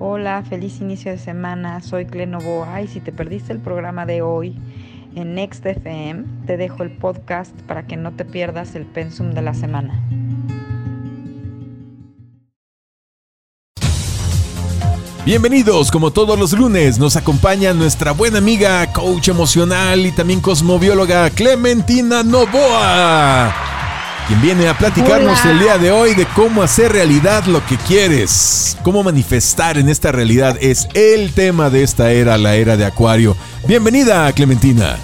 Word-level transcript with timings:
Hola, 0.00 0.44
feliz 0.48 0.80
inicio 0.80 1.10
de 1.10 1.18
semana. 1.18 1.80
Soy 1.80 2.06
Clenovoa 2.06 2.80
y 2.82 2.86
si 2.86 3.00
te 3.00 3.10
perdiste 3.10 3.52
el 3.52 3.58
programa 3.58 4.06
de 4.06 4.22
hoy 4.22 4.56
en 5.16 5.34
Next 5.34 5.66
FM, 5.66 6.22
te 6.46 6.56
dejo 6.56 6.84
el 6.84 6.92
podcast 6.92 7.52
para 7.62 7.84
que 7.88 7.96
no 7.96 8.12
te 8.12 8.24
pierdas 8.24 8.76
el 8.76 8.86
pensum 8.86 9.32
de 9.32 9.42
la 9.42 9.54
semana. 9.54 10.00
Bienvenidos, 15.26 15.90
como 15.90 16.12
todos 16.12 16.38
los 16.38 16.52
lunes, 16.52 17.00
nos 17.00 17.16
acompaña 17.16 17.74
nuestra 17.74 18.12
buena 18.12 18.38
amiga, 18.38 18.92
coach 18.92 19.28
emocional 19.28 20.06
y 20.06 20.12
también 20.12 20.40
cosmobióloga 20.40 21.28
Clementina 21.30 22.22
Novoa, 22.22 23.52
quien 24.28 24.42
viene 24.42 24.68
a 24.68 24.76
platicarnos 24.76 25.40
Hola. 25.40 25.52
el 25.52 25.58
día 25.58 25.78
de 25.78 25.90
hoy 25.90 26.14
de 26.14 26.26
cómo 26.26 26.62
hacer 26.62 26.92
realidad 26.92 27.44
lo 27.46 27.64
que 27.64 27.78
quieres, 27.78 28.76
cómo 28.82 29.02
manifestar 29.02 29.78
en 29.78 29.88
esta 29.88 30.12
realidad 30.12 30.58
es 30.60 30.86
el 30.92 31.32
tema 31.32 31.70
de 31.70 31.82
esta 31.82 32.12
era, 32.12 32.36
la 32.36 32.54
era 32.54 32.76
de 32.76 32.84
Acuario. 32.84 33.34
Bienvenida, 33.66 34.30
Clementina. 34.34 34.98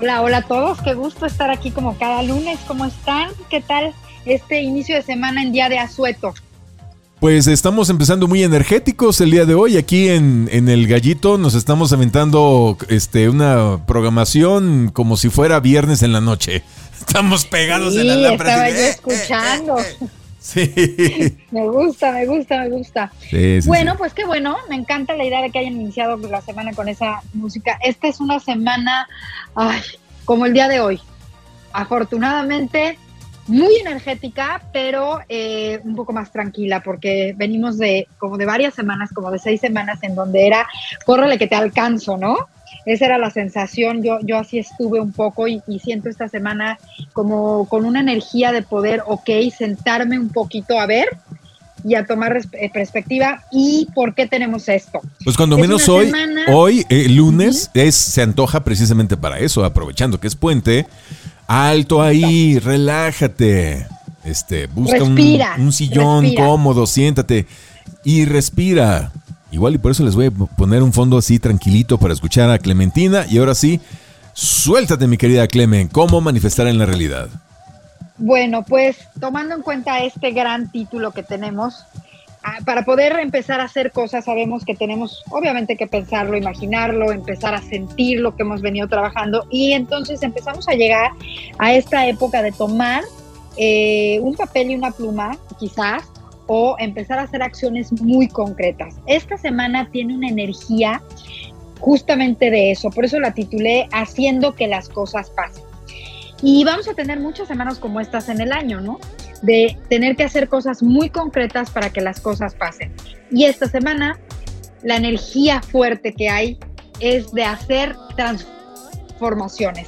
Hola, 0.00 0.22
hola 0.22 0.38
a 0.38 0.42
todos, 0.42 0.80
qué 0.80 0.94
gusto 0.94 1.26
estar 1.26 1.50
aquí 1.50 1.72
como 1.72 1.98
cada 1.98 2.22
lunes. 2.22 2.58
¿Cómo 2.66 2.86
están? 2.86 3.28
¿Qué 3.50 3.60
tal 3.60 3.92
este 4.24 4.62
inicio 4.62 4.96
de 4.96 5.02
semana 5.02 5.42
en 5.42 5.52
día 5.52 5.68
de 5.68 5.78
asueto? 5.78 6.32
Pues 7.20 7.46
estamos 7.46 7.88
empezando 7.88 8.26
muy 8.26 8.42
energéticos 8.42 9.20
el 9.20 9.30
día 9.30 9.44
de 9.44 9.54
hoy. 9.54 9.76
Aquí 9.76 10.08
en, 10.08 10.48
en 10.50 10.68
el 10.68 10.88
Gallito 10.88 11.38
nos 11.38 11.54
estamos 11.54 11.92
aventando 11.92 12.76
este, 12.88 13.28
una 13.28 13.84
programación 13.86 14.90
como 14.92 15.16
si 15.16 15.28
fuera 15.28 15.60
viernes 15.60 16.02
en 16.02 16.12
la 16.12 16.20
noche. 16.20 16.64
Estamos 17.06 17.44
pegados 17.44 17.96
en 17.96 18.06
la 18.08 18.14
Sí, 18.14 18.20
lámpara. 18.22 18.50
estaba 18.50 18.68
yo 18.70 18.74
de, 18.74 18.86
eh, 18.86 18.90
escuchando. 18.90 19.76
Sí. 20.42 21.38
Me 21.52 21.68
gusta, 21.68 22.10
me 22.10 22.26
gusta, 22.26 22.58
me 22.62 22.68
gusta. 22.70 23.12
Sí, 23.30 23.62
sí, 23.62 23.68
bueno, 23.68 23.92
sí. 23.92 23.98
pues 23.98 24.12
qué 24.12 24.24
bueno, 24.24 24.56
me 24.68 24.74
encanta 24.74 25.14
la 25.14 25.24
idea 25.24 25.40
de 25.40 25.50
que 25.50 25.60
hayan 25.60 25.74
iniciado 25.80 26.16
la 26.16 26.40
semana 26.40 26.72
con 26.72 26.88
esa 26.88 27.20
música. 27.32 27.78
Esta 27.80 28.08
es 28.08 28.18
una 28.18 28.40
semana, 28.40 29.06
ay, 29.54 29.80
como 30.24 30.44
el 30.44 30.52
día 30.52 30.66
de 30.66 30.80
hoy. 30.80 31.00
Afortunadamente, 31.72 32.98
muy 33.46 33.76
energética, 33.76 34.62
pero 34.72 35.20
eh, 35.28 35.80
un 35.84 35.94
poco 35.94 36.12
más 36.12 36.32
tranquila, 36.32 36.82
porque 36.82 37.34
venimos 37.36 37.78
de 37.78 38.08
como 38.18 38.36
de 38.36 38.46
varias 38.46 38.74
semanas, 38.74 39.10
como 39.14 39.30
de 39.30 39.38
seis 39.38 39.60
semanas, 39.60 40.00
en 40.02 40.16
donde 40.16 40.46
era, 40.48 40.66
córrele 41.06 41.38
que 41.38 41.46
te 41.46 41.54
alcanzo, 41.54 42.16
¿no? 42.16 42.48
Esa 42.86 43.06
era 43.06 43.18
la 43.18 43.30
sensación, 43.30 44.02
yo, 44.02 44.18
yo 44.22 44.38
así 44.38 44.58
estuve 44.58 45.00
un 45.00 45.12
poco 45.12 45.46
y, 45.48 45.62
y 45.68 45.78
siento 45.78 46.08
esta 46.08 46.28
semana 46.28 46.78
como 47.12 47.66
con 47.68 47.84
una 47.84 48.00
energía 48.00 48.50
de 48.52 48.62
poder, 48.62 49.02
ok, 49.06 49.28
sentarme 49.56 50.18
un 50.18 50.30
poquito 50.30 50.78
a 50.80 50.86
ver 50.86 51.06
y 51.84 51.94
a 51.96 52.06
tomar 52.06 52.36
eh, 52.52 52.70
perspectiva 52.72 53.42
y 53.50 53.88
por 53.94 54.14
qué 54.14 54.26
tenemos 54.26 54.68
esto. 54.68 55.00
Pues 55.24 55.36
cuando 55.36 55.56
Es 55.56 55.62
menos 55.62 55.88
hoy, 55.88 56.06
semana- 56.06 56.44
hoy, 56.48 56.86
eh, 56.88 57.08
lunes, 57.08 57.70
es, 57.74 57.94
se 57.96 58.22
antoja 58.22 58.62
precisamente 58.62 59.16
para 59.16 59.38
eso, 59.38 59.64
aprovechando 59.64 60.18
que 60.20 60.28
es 60.28 60.36
puente. 60.36 60.86
Alto 61.48 62.00
ahí, 62.02 62.58
relájate. 62.58 63.86
Este, 64.24 64.66
busca 64.68 65.02
un- 65.02 65.16
Respira, 65.16 65.56
un, 65.58 65.72
sillón 65.72 66.22
respira. 66.22 66.46
cómodo, 66.46 66.86
siéntate 66.86 67.46
y 68.04 68.24
respira. 68.24 69.10
Igual 69.52 69.74
y 69.74 69.78
por 69.78 69.92
eso 69.92 70.02
les 70.02 70.16
voy 70.16 70.26
a 70.26 70.30
poner 70.30 70.82
un 70.82 70.94
fondo 70.94 71.18
así 71.18 71.38
tranquilito 71.38 71.98
para 71.98 72.14
escuchar 72.14 72.50
a 72.50 72.58
Clementina. 72.58 73.26
Y 73.28 73.36
ahora 73.36 73.54
sí, 73.54 73.80
suéltate 74.32 75.06
mi 75.06 75.18
querida 75.18 75.46
Clemen, 75.46 75.88
¿cómo 75.88 76.22
manifestar 76.22 76.66
en 76.66 76.78
la 76.78 76.86
realidad? 76.86 77.28
Bueno, 78.16 78.62
pues 78.62 78.96
tomando 79.20 79.54
en 79.54 79.60
cuenta 79.60 80.02
este 80.02 80.30
gran 80.30 80.72
título 80.72 81.10
que 81.12 81.22
tenemos, 81.22 81.84
ah, 82.42 82.58
para 82.64 82.86
poder 82.86 83.18
empezar 83.18 83.60
a 83.60 83.64
hacer 83.64 83.92
cosas 83.92 84.24
sabemos 84.24 84.64
que 84.64 84.74
tenemos 84.74 85.22
obviamente 85.30 85.76
que 85.76 85.86
pensarlo, 85.86 86.36
imaginarlo, 86.36 87.12
empezar 87.12 87.54
a 87.54 87.60
sentir 87.60 88.20
lo 88.20 88.34
que 88.34 88.44
hemos 88.44 88.62
venido 88.62 88.88
trabajando 88.88 89.46
y 89.50 89.72
entonces 89.72 90.22
empezamos 90.22 90.66
a 90.68 90.72
llegar 90.72 91.10
a 91.58 91.74
esta 91.74 92.06
época 92.06 92.42
de 92.42 92.52
tomar 92.52 93.02
eh, 93.58 94.18
un 94.22 94.34
papel 94.34 94.70
y 94.70 94.76
una 94.76 94.92
pluma, 94.92 95.36
quizás, 95.58 96.04
o 96.46 96.76
empezar 96.78 97.18
a 97.18 97.22
hacer 97.22 97.42
acciones 97.42 97.92
muy 98.02 98.28
concretas. 98.28 98.96
Esta 99.06 99.36
semana 99.36 99.88
tiene 99.90 100.14
una 100.14 100.28
energía 100.28 101.02
justamente 101.80 102.50
de 102.50 102.70
eso, 102.70 102.90
por 102.90 103.04
eso 103.04 103.18
la 103.18 103.34
titulé 103.34 103.88
Haciendo 103.92 104.54
que 104.54 104.68
las 104.68 104.88
cosas 104.88 105.30
pasen. 105.30 105.64
Y 106.42 106.64
vamos 106.64 106.88
a 106.88 106.94
tener 106.94 107.20
muchas 107.20 107.48
semanas 107.48 107.78
como 107.78 108.00
estas 108.00 108.28
en 108.28 108.40
el 108.40 108.52
año, 108.52 108.80
¿no? 108.80 108.98
De 109.42 109.78
tener 109.88 110.16
que 110.16 110.24
hacer 110.24 110.48
cosas 110.48 110.82
muy 110.82 111.08
concretas 111.08 111.70
para 111.70 111.90
que 111.90 112.00
las 112.00 112.20
cosas 112.20 112.54
pasen. 112.54 112.92
Y 113.30 113.44
esta 113.44 113.68
semana, 113.68 114.18
la 114.82 114.96
energía 114.96 115.62
fuerte 115.62 116.12
que 116.12 116.28
hay 116.28 116.58
es 117.00 117.32
de 117.32 117.44
hacer 117.44 117.96
transformaciones, 118.16 118.61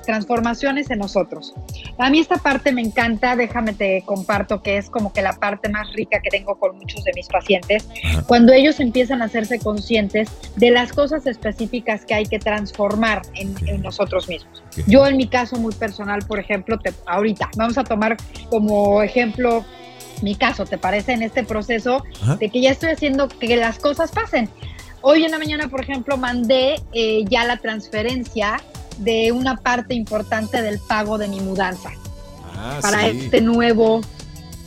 transformaciones 0.03 0.91
en 0.91 0.99
nosotros. 1.01 1.55
A 1.99 2.09
mí 2.11 2.21
esta 2.21 2.37
parte 2.37 2.73
me 2.73 2.81
encanta, 2.81 3.37
déjame 3.37 3.73
te 3.73 4.03
comparto 4.07 4.63
que 4.63 4.77
es 4.79 4.89
como 4.89 5.13
que 5.13 5.23
la 5.23 5.33
parte 5.35 5.69
más 5.69 5.93
rica 5.93 6.21
que 6.21 6.31
tengo 6.31 6.57
con 6.59 6.79
muchos 6.79 7.03
de 7.05 7.13
mis 7.15 7.27
pacientes, 7.29 7.89
Ajá. 8.05 8.23
cuando 8.27 8.53
ellos 8.53 8.81
empiezan 8.81 9.23
a 9.23 9.27
hacerse 9.27 9.59
conscientes 9.59 10.29
de 10.57 10.71
las 10.71 10.93
cosas 10.93 11.27
específicas 11.27 12.05
que 12.05 12.15
hay 12.15 12.27
que 12.27 12.39
transformar 12.39 13.23
en, 13.35 13.55
en 13.67 13.83
nosotros 13.83 14.29
mismos. 14.29 14.63
Yo 14.87 15.07
en 15.07 15.17
mi 15.17 15.27
caso 15.29 15.57
muy 15.57 15.75
personal, 15.75 16.21
por 16.27 16.39
ejemplo, 16.39 16.79
te- 16.79 16.93
ahorita 17.07 17.51
vamos 17.57 17.77
a 17.79 17.85
tomar 17.85 18.17
como 18.51 19.03
ejemplo 19.03 19.65
mi 20.23 20.37
caso, 20.37 20.65
¿te 20.65 20.79
parece? 20.79 21.13
En 21.13 21.23
este 21.23 21.43
proceso 21.43 22.03
Ajá. 22.23 22.37
de 22.37 22.49
que 22.49 22.61
ya 22.61 22.71
estoy 22.71 22.91
haciendo 22.91 23.29
que 23.29 23.57
las 23.57 23.79
cosas 23.79 24.13
pasen. 24.13 24.49
Hoy 25.03 25.25
en 25.25 25.33
la 25.33 25.39
mañana, 25.39 25.69
por 25.69 25.83
ejemplo, 25.83 26.17
mandé 26.17 26.77
eh, 26.93 27.25
ya 27.29 27.45
la 27.45 27.59
transferencia 27.59 28.63
de 28.99 29.33
una 29.33 29.57
parte 29.57 29.95
importante 29.95 30.63
del 30.63 30.79
pago 30.79 31.19
de 31.19 31.29
mi 31.29 31.41
mudanza 31.41 31.91
Ah, 32.57 32.79
para 32.81 33.03
sí. 33.03 33.19
este 33.25 33.41
nuevo 33.41 34.01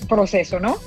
proceso, 0.10 0.60
¿no? 0.60 0.78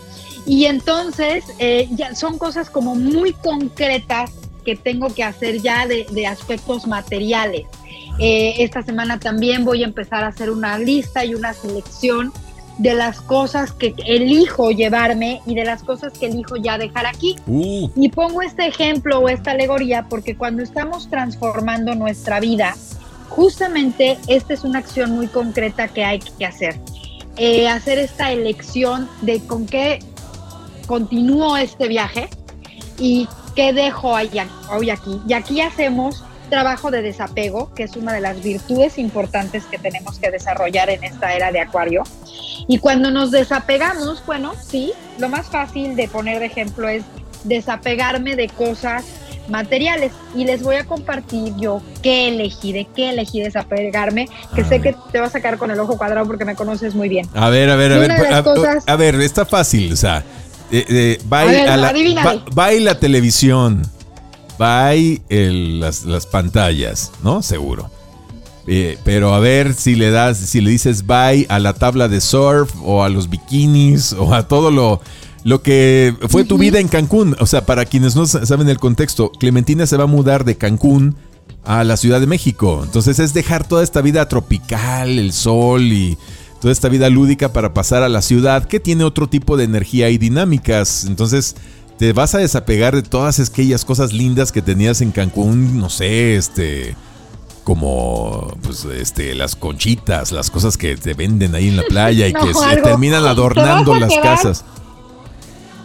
Y 0.47 0.67
entonces 0.67 1.45
eh, 1.59 1.89
ya 1.93 2.15
son 2.15 2.39
cosas 2.39 2.71
como 2.71 2.95
muy 2.95 3.33
concretas 3.33 4.31
que 4.65 4.77
tengo 4.77 5.09
que 5.15 5.25
hacer 5.25 5.61
ya 5.61 5.87
de, 5.87 6.07
de 6.11 6.27
aspectos 6.27 6.87
materiales. 6.87 7.67
Eh, 8.19 8.57
esta 8.59 8.83
semana 8.83 9.19
también 9.19 9.65
voy 9.65 9.83
a 9.83 9.87
empezar 9.87 10.25
a 10.25 10.29
hacer 10.29 10.51
una 10.51 10.79
lista 10.79 11.25
y 11.25 11.35
una 11.35 11.53
selección 11.55 12.33
de 12.79 12.95
las 12.95 13.21
cosas 13.21 13.73
que 13.73 13.95
elijo 14.07 14.71
llevarme 14.71 15.41
y 15.47 15.55
de 15.55 15.65
las 15.65 15.83
cosas 15.83 16.13
que 16.19 16.27
elijo 16.27 16.57
ya 16.57 16.79
dejar 16.79 17.07
aquí. 17.07 17.37
Uh, 17.47 17.91
Y 17.97 18.09
pongo 18.11 18.41
este 18.43 18.67
ejemplo 18.67 19.19
o 19.21 19.29
esta 19.29 19.51
alegoría 19.51 20.07
porque 20.09 20.37
cuando 20.37 20.63
estamos 20.63 21.09
transformando 21.11 21.95
nuestra 21.95 22.41
vida, 22.41 22.75
justamente 23.31 24.19
esta 24.27 24.53
es 24.53 24.65
una 24.65 24.81
acción 24.81 25.13
muy 25.13 25.29
concreta 25.29 25.89
que 25.89 26.05
hay 26.05 26.19
que 26.19 26.45
hacer. 26.45 26.79
Eh, 27.37 27.69
hacer 27.69 27.99
esta 27.99 28.33
elección 28.33 29.09
de 29.23 29.41
con 29.47 29.67
qué 29.67 30.01
continúo 30.87 31.57
este 31.57 31.89
viaje 31.89 32.29
y 32.99 33.29
qué 33.55 33.73
dejo 33.73 34.11
hoy 34.11 34.91
aquí. 34.91 35.21
Y 35.27 35.33
aquí 35.33 35.61
hacemos 35.61 36.23
trabajo 36.51 36.91
de 36.91 37.01
desapego, 37.01 37.73
que 37.75 37.85
es 37.85 37.97
una 37.97 38.13
de 38.13 38.21
las 38.21 38.43
virtudes 38.43 38.99
importantes 38.99 39.65
que 39.65 39.79
tenemos 39.79 40.19
que 40.19 40.31
desarrollar 40.31 40.91
en 40.91 41.05
esta 41.05 41.33
era 41.33 41.53
de 41.53 41.61
Acuario. 41.61 42.03
Y 42.69 42.79
cuando 42.79 43.11
nos 43.11 43.31
desapegamos, 43.31 44.23
bueno, 44.27 44.53
sí, 44.61 44.93
lo 45.19 45.29
más 45.29 45.47
fácil 45.47 45.97
de 45.97 46.09
poner 46.09 46.41
de 46.41 46.47
ejemplo 46.47 46.89
es 46.89 47.05
desapegarme 47.45 48.37
de 48.37 48.49
cosas 48.49 49.05
materiales 49.51 50.13
y 50.35 50.45
les 50.45 50.63
voy 50.63 50.77
a 50.77 50.85
compartir 50.85 51.53
yo 51.59 51.83
qué 52.03 52.29
elegí, 52.29 52.73
de 52.73 52.87
qué 52.95 53.11
elegí 53.11 53.41
desapegarme, 53.41 54.29
que 54.55 54.63
A 54.63 54.65
sé 54.69 54.79
ver. 54.79 54.83
que 54.95 54.97
te 55.13 55.21
va 55.21 55.27
a 55.27 55.31
sacar 55.31 55.59
con 55.59 55.71
el 55.71 55.79
ojo 55.81 55.99
cuadrado 55.99 56.27
porque 56.27 56.45
me 56.45 56.55
conoces 56.55 56.95
muy 56.95 57.09
bien. 57.09 57.29
A 57.35 57.49
ver, 57.51 57.69
a 57.71 57.77
ver, 57.77 57.93
a 57.93 57.99
ver. 57.99 58.09
las 58.09 58.33
A, 58.33 58.43
cosas- 58.43 58.85
a 58.87 58.97
ver, 58.97 59.15
está 59.17 59.45
fácil. 59.45 59.93
O 59.93 59.97
sea, 59.97 60.25
eh, 60.73 60.85
eh, 60.89 61.19
va, 61.33 61.41
A 61.43 61.45
ver, 61.47 61.69
a 61.69 61.77
la, 61.77 61.93
va- 62.57 62.73
la 62.73 62.99
televisión. 62.99 63.83
Va 64.61 64.95
y 64.95 65.23
el- 65.31 65.81
las, 65.81 66.05
las 66.05 66.27
pantallas, 66.27 67.13
¿no? 67.23 67.43
Seguro. 67.43 67.91
Eh, 68.67 68.99
pero 69.05 69.35
a 69.35 69.41
ver 69.41 69.73
si 69.75 69.95
le 69.97 70.11
das, 70.11 70.37
si 70.37 70.61
le 70.61 70.71
dices 70.71 71.07
bye 71.07 71.47
a 71.49 71.59
la 71.59 71.73
tabla 71.73 72.09
de 72.09 72.21
surf 72.21 72.71
o 72.85 73.03
a 73.03 73.09
los 73.09 73.31
bikinis 73.31 74.13
o 74.13 74.35
a 74.35 74.47
todo 74.47 74.71
lo, 74.71 75.01
lo 75.45 75.63
que 75.63 76.15
fue 76.29 76.45
tu 76.45 76.59
vida 76.59 76.79
en 76.81 76.89
Cancún. 76.89 77.37
O 77.41 77.47
sea, 77.47 77.65
para 77.67 77.85
quienes 77.85 78.15
no 78.17 78.27
sa- 78.27 78.45
saben 78.47 78.69
el 78.69 78.79
contexto, 78.79 79.31
Clementina 79.33 79.87
se 79.87 79.97
va 79.97 80.05
a 80.05 80.09
mudar 80.09 80.45
de 80.45 80.57
Cancún 80.57 81.17
a 81.65 81.85
la 81.85 81.97
Ciudad 81.97 82.21
de 82.21 82.27
México. 82.27 82.81
Entonces 82.85 83.19
es 83.19 83.35
dejar 83.35 83.67
toda 83.67 83.83
esta 83.83 84.01
vida 84.01 84.29
tropical, 84.29 85.19
el 85.19 85.33
sol 85.33 85.83
y 85.83 86.17
toda 86.61 86.73
esta 86.73 86.89
vida 86.89 87.09
lúdica 87.09 87.53
para 87.53 87.73
pasar 87.73 88.03
a 88.03 88.09
la 88.09 88.21
ciudad 88.23 88.65
que 88.67 88.81
tiene 88.81 89.05
otro 89.05 89.29
tipo 89.29 89.57
de 89.57 89.65
energía 89.65 90.11
y 90.11 90.19
dinámicas. 90.19 91.05
Entonces 91.07 91.57
te 91.99 92.13
vas 92.13 92.35
a 92.35 92.39
desapegar 92.39 92.95
de 92.95 93.03
todas 93.03 93.39
aquellas 93.41 93.85
cosas 93.85 94.13
lindas 94.13 94.53
que 94.53 94.63
tenías 94.63 95.01
en 95.03 95.11
Cancún, 95.11 95.79
no 95.79 95.89
sé, 95.91 96.37
este 96.37 96.95
como 97.65 98.57
pues 98.63 98.85
este 98.87 99.35
las 99.35 99.55
conchitas, 99.55 100.33
las 100.33 100.51
cosas 100.51 100.77
que 100.77 100.97
te 100.97 101.15
venden 101.15 101.55
ahí 101.55 101.69
en 101.69 101.77
la 101.77 101.83
playa 101.89 102.27
y 102.27 102.33
No, 102.33 102.41
que 102.47 102.55
se 102.55 102.77
terminan 102.83 103.23
te 103.25 103.29
adornando 103.29 103.95
las 103.95 104.11
quedar- 104.11 104.23
casas. 104.23 104.65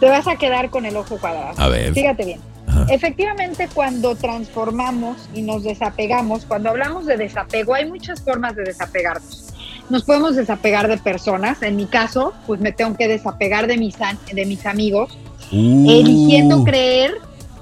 Te 0.00 0.08
vas 0.08 0.26
a 0.26 0.36
quedar 0.36 0.70
con 0.70 0.84
el 0.86 0.96
ojo 0.96 1.18
cuadrado. 1.18 1.54
A 1.58 1.68
ver. 1.68 1.92
Fíjate 1.94 2.24
bien. 2.24 2.40
Ajá. 2.66 2.86
Efectivamente, 2.90 3.68
cuando 3.72 4.16
transformamos 4.16 5.28
y 5.34 5.42
nos 5.42 5.62
desapegamos, 5.62 6.44
cuando 6.44 6.70
hablamos 6.70 7.06
de 7.06 7.16
desapego, 7.16 7.74
hay 7.74 7.86
muchas 7.88 8.20
formas 8.22 8.56
de 8.56 8.64
desapegarnos. 8.64 9.52
Nos 9.88 10.02
podemos 10.04 10.34
desapegar 10.34 10.88
de 10.88 10.98
personas. 10.98 11.62
En 11.62 11.76
mi 11.76 11.86
caso, 11.86 12.32
pues 12.46 12.60
me 12.60 12.72
tengo 12.72 12.96
que 12.96 13.06
desapegar 13.08 13.66
de 13.66 13.76
mis, 13.76 13.96
de 14.32 14.44
mis 14.44 14.66
amigos, 14.66 15.16
Uh. 15.52 15.90
eligiendo 15.90 16.64
creer, 16.64 17.14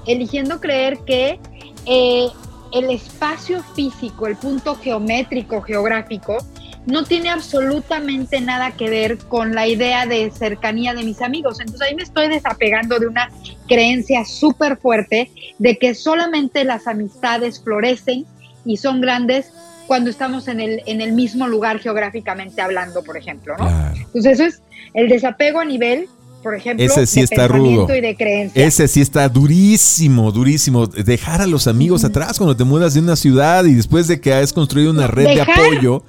eligiendo 0.07 0.59
creer 0.59 0.97
que 1.05 1.39
eh, 1.85 2.27
el 2.73 2.89
espacio 2.89 3.61
físico, 3.75 4.25
el 4.25 4.35
punto 4.35 4.75
geométrico, 4.75 5.61
geográfico, 5.61 6.37
no 6.85 7.03
tiene 7.03 7.29
absolutamente 7.29 8.41
nada 8.41 8.71
que 8.71 8.89
ver 8.89 9.17
con 9.17 9.55
la 9.55 9.67
idea 9.67 10.05
de 10.05 10.31
cercanía 10.31 10.93
de 10.93 11.03
mis 11.03 11.21
amigos. 11.21 11.59
Entonces 11.59 11.81
ahí 11.81 11.95
me 11.95 12.03
estoy 12.03 12.27
desapegando 12.27 12.99
de 12.99 13.07
una 13.07 13.31
creencia 13.67 14.23
súper 14.25 14.77
fuerte 14.77 15.31
de 15.57 15.77
que 15.77 15.95
solamente 15.95 16.63
las 16.63 16.87
amistades 16.87 17.61
florecen 17.63 18.25
y 18.65 18.77
son 18.77 19.01
grandes 19.01 19.51
cuando 19.87 20.09
estamos 20.09 20.47
en 20.47 20.59
el, 20.59 20.81
en 20.85 21.01
el 21.01 21.13
mismo 21.13 21.47
lugar 21.47 21.79
geográficamente 21.79 22.61
hablando, 22.61 23.03
por 23.03 23.17
ejemplo. 23.17 23.55
¿no? 23.57 23.67
Claro. 23.67 23.95
Entonces 23.95 24.39
eso 24.39 24.45
es 24.45 24.61
el 24.93 25.09
desapego 25.09 25.59
a 25.59 25.65
nivel, 25.65 26.07
por 26.45 26.53
ejemplo, 26.53 26.85
Ese 26.85 27.07
sí 27.07 27.21
de 27.21 27.23
está 27.23 27.47
rudo. 27.47 27.87
y 27.89 28.01
de. 28.01 28.51
Ese 28.53 28.87
sí 28.87 29.01
está 29.01 29.27
durísimo, 29.27 30.31
durísimo. 30.31 30.85
Dejar 30.85 31.41
a 31.41 31.47
los 31.47 31.65
amigos 31.65 32.03
atrás 32.03 32.37
cuando 32.37 32.55
te 32.55 32.63
mudas 32.63 32.93
de 32.93 32.99
una 32.99 33.15
ciudad 33.15 33.65
y 33.65 33.73
después 33.73 34.07
de 34.07 34.21
que 34.21 34.31
has 34.31 34.53
construido 34.53 34.91
una 34.91 35.07
red 35.07 35.25
de 35.25 35.41
apoyo 35.41 36.03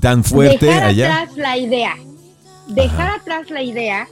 tan 0.00 0.24
fuerte 0.24 0.64
dejar 0.64 0.84
allá. 0.84 1.20
atrás 1.20 1.36
la 1.36 1.58
idea, 1.58 1.94
dejar 2.68 3.20
atrás 3.20 3.50
la 3.50 3.62
idea 3.62 4.08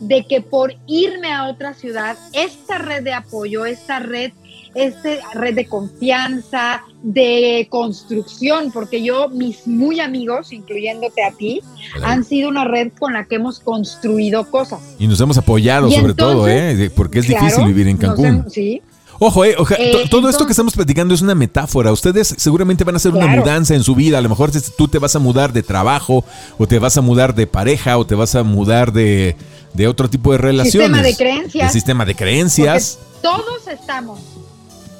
de 0.00 0.26
que 0.26 0.42
por 0.42 0.74
irme 0.86 1.32
a 1.32 1.48
otra 1.48 1.72
ciudad, 1.72 2.18
esta 2.34 2.76
red 2.76 3.02
de 3.02 3.14
apoyo, 3.14 3.64
esta 3.64 4.00
red, 4.00 4.32
esta 4.74 5.10
red 5.34 5.54
de 5.54 5.66
confianza, 5.66 6.82
de 7.02 7.66
construcción, 7.70 8.70
porque 8.72 9.02
yo, 9.02 9.28
mis 9.28 9.66
muy 9.66 10.00
amigos, 10.00 10.52
incluyéndote 10.52 11.22
a 11.24 11.32
ti, 11.32 11.60
han 12.02 12.24
sido 12.24 12.48
una 12.48 12.64
red 12.64 12.92
con 12.98 13.12
la 13.12 13.26
que 13.26 13.36
hemos 13.36 13.60
construido 13.60 14.50
cosas. 14.50 14.80
Y 14.98 15.06
nos 15.06 15.20
hemos 15.20 15.36
apoyado 15.38 15.88
Y 15.88 15.94
sobre 15.94 16.14
todo, 16.14 16.48
¿eh? 16.48 16.90
Porque 16.94 17.18
es 17.20 17.26
Claro, 17.26 17.44
difícil 17.44 17.66
vivir 17.66 17.88
en 17.88 17.96
Cancún. 17.96 18.26
hemos- 18.26 18.52
sí, 18.52 18.82
Ojo, 19.24 19.44
eh, 19.44 19.54
oja- 19.56 19.76
Eh, 19.78 19.92
to- 19.92 20.08
todo 20.08 20.28
esto 20.28 20.46
que 20.46 20.52
estamos 20.52 20.74
platicando 20.74 21.14
es 21.14 21.22
una 21.22 21.36
metáfora. 21.36 21.92
Ustedes 21.92 22.34
seguramente 22.38 22.82
van 22.82 22.96
a 22.96 22.98
hacer 22.98 23.12
una 23.12 23.28
mudanza 23.28 23.72
en 23.72 23.84
su 23.84 23.94
vida. 23.94 24.18
A 24.18 24.20
lo 24.20 24.28
mejor 24.28 24.50
tú 24.76 24.88
te 24.88 24.98
vas 24.98 25.14
a 25.14 25.20
mudar 25.20 25.52
de 25.52 25.62
trabajo, 25.62 26.24
o 26.58 26.66
te 26.66 26.80
vas 26.80 26.96
a 26.96 27.02
mudar 27.02 27.32
de 27.32 27.46
pareja, 27.46 27.98
o 27.98 28.04
te 28.06 28.16
vas 28.16 28.34
a 28.34 28.42
mudar 28.42 28.92
de, 28.92 29.36
de 29.74 29.86
otro 29.86 30.10
tipo 30.10 30.32
de 30.32 30.38
relaciones. 30.38 30.88
Sistema 30.88 31.02
de 31.02 31.14
creencias. 31.14 31.68
De 31.68 31.72
sistema 31.72 32.04
de 32.04 32.14
porque 32.14 32.24
creencias. 32.24 32.98
todos 33.22 33.68
estamos 33.72 34.18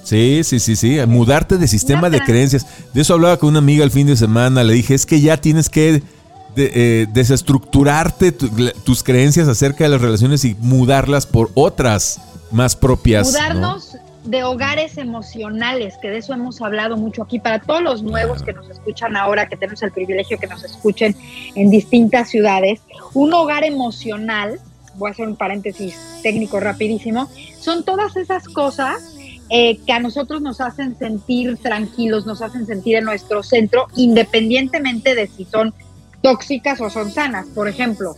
Sí, 0.04 0.42
sí, 0.44 0.58
sí, 0.58 0.76
sí. 0.76 0.98
Mudarte 1.06 1.58
de 1.58 1.68
sistema 1.68 2.10
de 2.10 2.20
creencias. 2.20 2.66
De 2.92 3.00
eso 3.02 3.14
hablaba 3.14 3.36
con 3.38 3.50
una 3.50 3.58
amiga 3.60 3.84
el 3.84 3.90
fin 3.90 4.06
de 4.06 4.16
semana. 4.16 4.64
Le 4.64 4.74
dije, 4.74 4.94
es 4.94 5.06
que 5.06 5.20
ya 5.20 5.36
tienes 5.36 5.68
que 5.68 6.02
de- 6.56 6.70
eh, 6.74 7.06
desestructurarte 7.12 8.32
tu- 8.32 8.48
tus 8.84 9.02
creencias 9.02 9.48
acerca 9.48 9.84
de 9.84 9.90
las 9.90 10.00
relaciones 10.00 10.44
y 10.44 10.54
mudarlas 10.60 11.26
por 11.26 11.50
otras 11.54 12.20
más 12.50 12.76
propias. 12.76 13.26
¿no? 13.26 13.32
mudarnos 13.32 13.96
de 14.24 14.44
hogares 14.44 14.98
emocionales, 14.98 15.94
que 16.00 16.08
de 16.10 16.18
eso 16.18 16.32
hemos 16.32 16.60
hablado 16.62 16.96
mucho 16.96 17.22
aquí, 17.22 17.40
para 17.40 17.58
todos 17.60 17.82
los 17.82 18.02
nuevos 18.02 18.42
que 18.42 18.52
nos 18.52 18.68
escuchan 18.70 19.16
ahora, 19.16 19.48
que 19.48 19.56
tenemos 19.56 19.82
el 19.82 19.90
privilegio 19.90 20.38
que 20.38 20.46
nos 20.46 20.62
escuchen 20.62 21.16
en 21.56 21.70
distintas 21.70 22.28
ciudades, 22.30 22.80
un 23.14 23.32
hogar 23.34 23.64
emocional, 23.64 24.60
voy 24.94 25.08
a 25.08 25.12
hacer 25.12 25.26
un 25.26 25.34
paréntesis 25.36 25.96
técnico 26.22 26.60
rapidísimo, 26.60 27.28
son 27.60 27.82
todas 27.84 28.14
esas 28.16 28.44
cosas 28.44 29.11
eh, 29.54 29.78
que 29.84 29.92
a 29.92 30.00
nosotros 30.00 30.40
nos 30.40 30.62
hacen 30.62 30.96
sentir 30.98 31.58
tranquilos, 31.58 32.24
nos 32.24 32.40
hacen 32.40 32.64
sentir 32.64 32.96
en 32.96 33.04
nuestro 33.04 33.42
centro, 33.42 33.86
independientemente 33.96 35.14
de 35.14 35.26
si 35.26 35.44
son 35.44 35.74
tóxicas 36.22 36.80
o 36.80 36.88
son 36.88 37.10
sanas. 37.10 37.48
Por 37.48 37.68
ejemplo, 37.68 38.14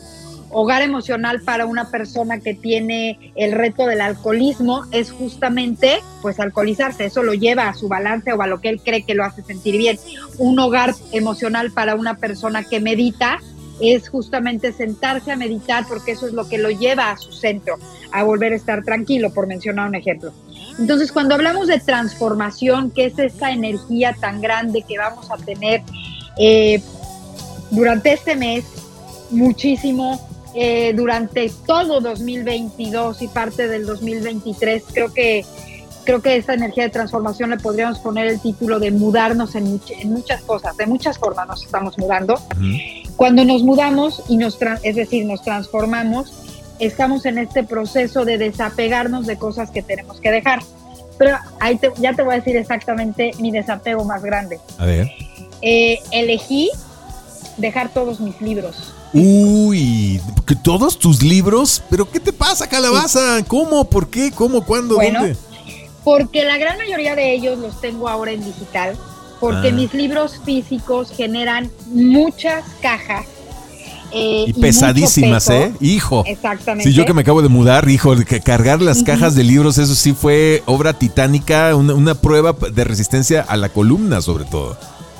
hogar 0.50 0.82
emocional 0.82 1.42
para 1.42 1.66
una 1.66 1.90
persona 1.90 2.38
que 2.38 2.54
tiene 2.54 3.32
el 3.34 3.50
reto 3.50 3.86
del 3.86 4.00
alcoholismo 4.00 4.84
es 4.92 5.10
justamente 5.10 5.98
pues 6.22 6.38
alcoholizarse, 6.38 7.06
eso 7.06 7.24
lo 7.24 7.34
lleva 7.34 7.68
a 7.68 7.74
su 7.74 7.88
balance 7.88 8.32
o 8.32 8.40
a 8.40 8.46
lo 8.46 8.60
que 8.60 8.68
él 8.68 8.80
cree 8.80 9.02
que 9.02 9.14
lo 9.14 9.24
hace 9.24 9.42
sentir 9.42 9.76
bien. 9.76 9.98
Un 10.38 10.56
hogar 10.60 10.94
emocional 11.10 11.72
para 11.72 11.96
una 11.96 12.16
persona 12.16 12.62
que 12.62 12.78
medita 12.78 13.40
es 13.80 14.08
justamente 14.08 14.72
sentarse 14.72 15.32
a 15.32 15.36
meditar 15.36 15.84
porque 15.88 16.12
eso 16.12 16.28
es 16.28 16.32
lo 16.32 16.48
que 16.48 16.58
lo 16.58 16.70
lleva 16.70 17.10
a 17.10 17.16
su 17.16 17.32
centro, 17.32 17.76
a 18.12 18.22
volver 18.22 18.52
a 18.52 18.56
estar 18.56 18.84
tranquilo, 18.84 19.34
por 19.34 19.48
mencionar 19.48 19.88
un 19.88 19.96
ejemplo. 19.96 20.32
Entonces, 20.78 21.12
cuando 21.12 21.34
hablamos 21.34 21.68
de 21.68 21.78
transformación, 21.78 22.90
que 22.90 23.06
es 23.06 23.18
esta 23.18 23.50
energía 23.52 24.16
tan 24.20 24.40
grande 24.40 24.82
que 24.82 24.98
vamos 24.98 25.30
a 25.30 25.36
tener 25.36 25.82
eh, 26.36 26.82
durante 27.70 28.12
este 28.12 28.34
mes, 28.36 28.64
muchísimo, 29.30 30.20
eh, 30.54 30.92
durante 30.94 31.50
todo 31.66 32.00
2022 32.00 33.22
y 33.22 33.28
parte 33.28 33.68
del 33.68 33.86
2023, 33.86 34.82
creo 34.92 35.12
que 35.12 35.44
creo 36.04 36.20
que 36.20 36.36
esta 36.36 36.52
energía 36.52 36.82
de 36.84 36.90
transformación 36.90 37.48
le 37.48 37.56
podríamos 37.56 37.98
poner 37.98 38.26
el 38.26 38.38
título 38.38 38.78
de 38.78 38.90
mudarnos 38.90 39.54
en, 39.54 39.64
much- 39.78 39.94
en 39.98 40.12
muchas 40.12 40.42
cosas, 40.42 40.76
de 40.76 40.84
muchas 40.86 41.16
formas 41.18 41.48
nos 41.48 41.64
estamos 41.64 41.96
mudando. 41.96 42.34
Ujú. 42.34 43.14
Cuando 43.16 43.42
nos 43.46 43.62
mudamos 43.62 44.22
y 44.28 44.36
nos, 44.36 44.58
es 44.82 44.96
decir, 44.96 45.24
nos 45.24 45.42
transformamos, 45.42 46.30
estamos 46.78 47.24
en 47.26 47.38
este 47.38 47.62
proceso 47.64 48.24
de 48.24 48.38
desapegarnos 48.38 49.26
de 49.26 49.36
cosas 49.38 49.70
que 49.70 49.82
tenemos 49.82 50.20
que 50.20 50.30
dejar. 50.30 50.60
Pero 51.18 51.36
ahí 51.60 51.76
te- 51.78 51.92
ya 51.98 52.12
te 52.12 52.22
voy 52.22 52.34
a 52.34 52.38
decir 52.38 52.56
exactamente 52.56 53.30
mi 53.38 53.50
desapego 53.52 54.04
más 54.04 54.22
grande. 54.22 54.58
A 54.78 54.84
ver. 54.84 55.10
Eh, 55.62 55.98
elegí 56.10 56.70
dejar 57.56 57.88
todos 57.94 58.18
mis 58.20 58.40
libros. 58.40 58.92
Uy, 59.12 60.20
que 60.44 60.56
todos 60.56 60.98
tus 60.98 61.22
libros, 61.22 61.80
pero 61.88 62.10
¿qué 62.10 62.18
te 62.18 62.32
pasa, 62.32 62.66
calabaza? 62.68 63.38
¿Cómo? 63.46 63.84
¿Por 63.84 64.10
qué? 64.10 64.32
¿Cómo? 64.32 64.64
¿Cuándo? 64.66 64.96
Bueno, 64.96 65.20
¿Dónde? 65.20 65.36
Porque 66.02 66.44
la 66.44 66.58
gran 66.58 66.76
mayoría 66.78 67.14
de 67.14 67.32
ellos 67.32 67.58
los 67.58 67.80
tengo 67.80 68.08
ahora 68.08 68.32
en 68.32 68.44
digital, 68.44 68.96
porque 69.40 69.68
Ah. 69.68 69.72
mis 69.72 69.94
libros 69.94 70.40
físicos 70.44 71.12
generan 71.12 71.70
muchas 71.86 72.64
cajas. 72.82 73.24
Eh, 74.14 74.44
Y 74.46 74.52
pesadísimas. 74.54 75.48
¿eh? 75.50 75.72
Hijo. 75.80 76.22
Exactamente. 76.26 76.90
Sí, 76.90 76.96
yo 76.96 77.04
que 77.04 77.12
me 77.12 77.22
acabo 77.22 77.42
de 77.42 77.48
mudar, 77.48 77.88
hijo, 77.88 78.14
que 78.16 78.40
cargar 78.40 78.80
las 78.80 79.02
cajas 79.02 79.34
de 79.34 79.44
libros, 79.44 79.78
eso 79.78 79.94
sí 79.94 80.12
fue 80.12 80.62
obra 80.66 80.92
titánica, 80.92 81.74
una, 81.74 81.94
una 81.94 82.14
prueba 82.14 82.52
de 82.52 82.84
resistencia 82.84 83.42
a 83.42 83.56
la 83.56 83.68
columna, 83.68 84.20
sobre 84.22 84.44
todo. 84.44 84.76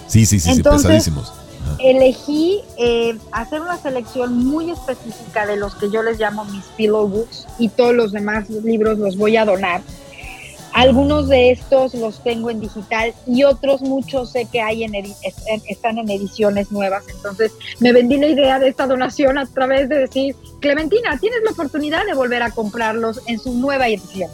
Sí, 0.07 0.26
sí, 0.26 0.38
sí, 0.38 0.54
sí, 0.54 0.62
pesadísimos. 0.62 1.33
Elegí 1.78 2.61
eh, 2.78 3.16
hacer 3.33 3.61
una 3.61 3.78
selección 3.78 4.45
muy 4.45 4.71
específica 4.71 5.47
de 5.47 5.57
los 5.57 5.75
que 5.75 5.90
yo 5.90 6.02
les 6.02 6.19
llamo 6.19 6.45
mis 6.45 6.64
pillow 6.76 7.09
books 7.09 7.47
y 7.59 7.69
todos 7.69 7.95
los 7.95 8.12
demás 8.12 8.49
libros 8.50 8.99
los 8.99 9.16
voy 9.16 9.37
a 9.37 9.45
donar. 9.45 9.80
Algunos 10.75 11.28
de 11.28 11.52
estos 11.52 11.95
los 11.95 12.21
tengo 12.25 12.50
en 12.50 12.59
digital 12.61 13.14
y 13.28 13.45
otros 13.45 13.81
muchos 13.81 14.33
sé 14.33 14.47
que 14.50 14.61
hay 14.61 14.83
en 14.83 14.95
están 15.69 15.99
en 15.99 16.11
ediciones 16.11 16.73
nuevas. 16.73 17.04
Entonces 17.09 17.52
me 17.78 17.93
vendí 17.93 18.16
la 18.19 18.26
idea 18.26 18.59
de 18.59 18.69
esta 18.69 18.88
donación 18.88 19.38
a 19.38 19.47
través 19.47 19.88
de 19.88 19.99
decir, 19.99 20.35
Clementina, 20.61 21.16
tienes 21.21 21.38
la 21.45 21.52
oportunidad 21.52 22.04
de 22.07 22.14
volver 22.14 22.43
a 22.43 22.50
comprarlos 22.50 23.21
en 23.28 23.38
su 23.38 23.54
nueva 23.54 23.87
edición. 23.87 24.28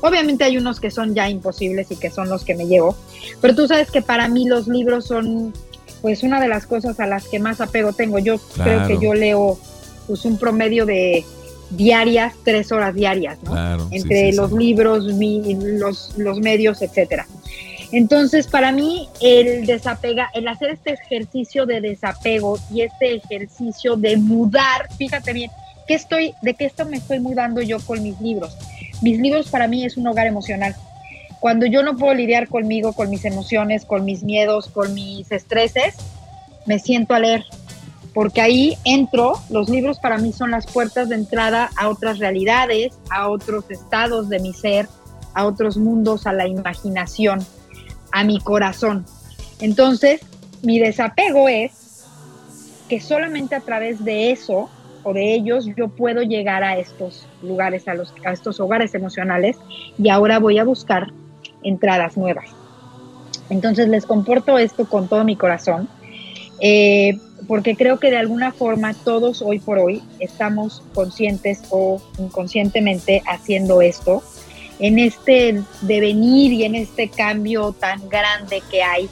Obviamente 0.00 0.44
hay 0.44 0.56
unos 0.56 0.80
que 0.80 0.90
son 0.90 1.14
ya 1.14 1.28
imposibles 1.28 1.90
y 1.90 1.96
que 1.96 2.10
son 2.10 2.30
los 2.30 2.44
que 2.44 2.54
me 2.54 2.66
llevo, 2.66 2.96
pero 3.42 3.54
tú 3.54 3.68
sabes 3.68 3.90
que 3.90 4.00
para 4.00 4.26
mí 4.28 4.46
los 4.46 4.66
libros 4.68 5.06
son 5.06 5.52
pues 6.00 6.22
una 6.22 6.40
de 6.40 6.48
las 6.48 6.66
cosas 6.66 6.98
a 6.98 7.06
las 7.06 7.28
que 7.28 7.38
más 7.38 7.60
apego 7.60 7.92
tengo. 7.92 8.18
Yo 8.18 8.38
Claro. 8.38 8.84
creo 8.86 8.88
que 8.98 9.04
yo 9.06 9.12
leo 9.14 9.58
pues 10.06 10.24
un 10.24 10.38
promedio 10.38 10.86
de 10.86 11.24
diarias, 11.70 12.34
tres 12.44 12.72
horas 12.72 12.94
diarias, 12.94 13.38
¿no? 13.42 13.52
Claro. 13.52 13.88
entre 13.90 14.30
sí, 14.30 14.36
los 14.36 14.50
sí. 14.50 14.58
libros, 14.58 15.04
los, 15.04 16.18
los 16.18 16.40
medios, 16.40 16.82
etcétera. 16.82 17.26
Entonces, 17.92 18.48
para 18.48 18.72
mí, 18.72 19.08
el 19.20 19.66
desapega, 19.66 20.28
el 20.34 20.48
hacer 20.48 20.70
este 20.70 20.94
ejercicio 20.94 21.64
de 21.64 21.80
desapego 21.80 22.58
y 22.72 22.80
este 22.80 23.14
ejercicio 23.14 23.96
de 23.96 24.16
mudar, 24.16 24.88
fíjate 24.96 25.32
bien, 25.32 25.50
¿qué 25.86 25.94
estoy, 25.94 26.34
¿de 26.42 26.54
qué 26.54 26.64
esto 26.64 26.84
me 26.86 26.96
estoy 26.96 27.20
mudando 27.20 27.62
yo 27.62 27.78
con 27.80 28.02
mis 28.02 28.20
libros? 28.20 28.56
Mis 29.00 29.20
libros 29.20 29.48
para 29.48 29.68
mí 29.68 29.84
es 29.84 29.96
un 29.96 30.06
hogar 30.08 30.26
emocional. 30.26 30.74
Cuando 31.38 31.66
yo 31.66 31.82
no 31.82 31.96
puedo 31.96 32.14
lidiar 32.14 32.48
conmigo, 32.48 32.94
con 32.94 33.10
mis 33.10 33.24
emociones, 33.24 33.84
con 33.84 34.04
mis 34.04 34.24
miedos, 34.24 34.68
con 34.68 34.92
mis 34.94 35.30
estreses, 35.30 35.94
me 36.66 36.78
siento 36.78 37.14
a 37.14 37.20
leer 37.20 37.44
porque 38.14 38.40
ahí 38.40 38.78
entro, 38.84 39.34
los 39.50 39.68
libros 39.68 39.98
para 39.98 40.18
mí 40.18 40.32
son 40.32 40.52
las 40.52 40.66
puertas 40.66 41.08
de 41.08 41.16
entrada 41.16 41.70
a 41.76 41.88
otras 41.88 42.20
realidades, 42.20 42.96
a 43.10 43.28
otros 43.28 43.68
estados 43.68 44.28
de 44.28 44.38
mi 44.38 44.52
ser, 44.52 44.88
a 45.34 45.44
otros 45.44 45.76
mundos, 45.76 46.26
a 46.28 46.32
la 46.32 46.46
imaginación, 46.46 47.44
a 48.12 48.22
mi 48.22 48.38
corazón. 48.38 49.04
Entonces, 49.60 50.20
mi 50.62 50.78
desapego 50.78 51.48
es 51.48 52.06
que 52.88 53.00
solamente 53.00 53.56
a 53.56 53.60
través 53.60 54.04
de 54.04 54.30
eso 54.30 54.70
o 55.02 55.12
de 55.12 55.34
ellos 55.34 55.66
yo 55.76 55.88
puedo 55.88 56.22
llegar 56.22 56.62
a 56.62 56.78
estos 56.78 57.26
lugares, 57.42 57.88
a, 57.88 57.94
los, 57.94 58.14
estos 58.32 58.60
hogares 58.60 58.94
emocionales 58.94 59.58
y 59.98 60.08
ahora 60.08 60.38
voy 60.38 60.58
a 60.58 60.64
buscar 60.64 61.08
entradas 61.64 62.16
nuevas. 62.16 62.46
Entonces 63.50 63.88
les 63.88 64.06
comporto 64.06 64.56
esto 64.56 64.88
con 64.88 65.08
todo 65.08 65.24
mi 65.24 65.36
corazón, 65.36 65.88
eh, 66.60 67.18
porque 67.46 67.76
creo 67.76 67.98
que 67.98 68.10
de 68.10 68.16
alguna 68.16 68.52
forma 68.52 68.94
todos 68.94 69.42
hoy 69.42 69.58
por 69.58 69.78
hoy 69.78 70.02
estamos 70.20 70.82
conscientes 70.94 71.62
o 71.70 72.00
inconscientemente 72.18 73.22
haciendo 73.26 73.82
esto 73.82 74.22
en 74.78 74.98
este 74.98 75.62
devenir 75.82 76.52
y 76.52 76.64
en 76.64 76.74
este 76.74 77.08
cambio 77.08 77.72
tan 77.72 78.08
grande 78.08 78.62
que 78.70 78.82
hay 78.82 79.08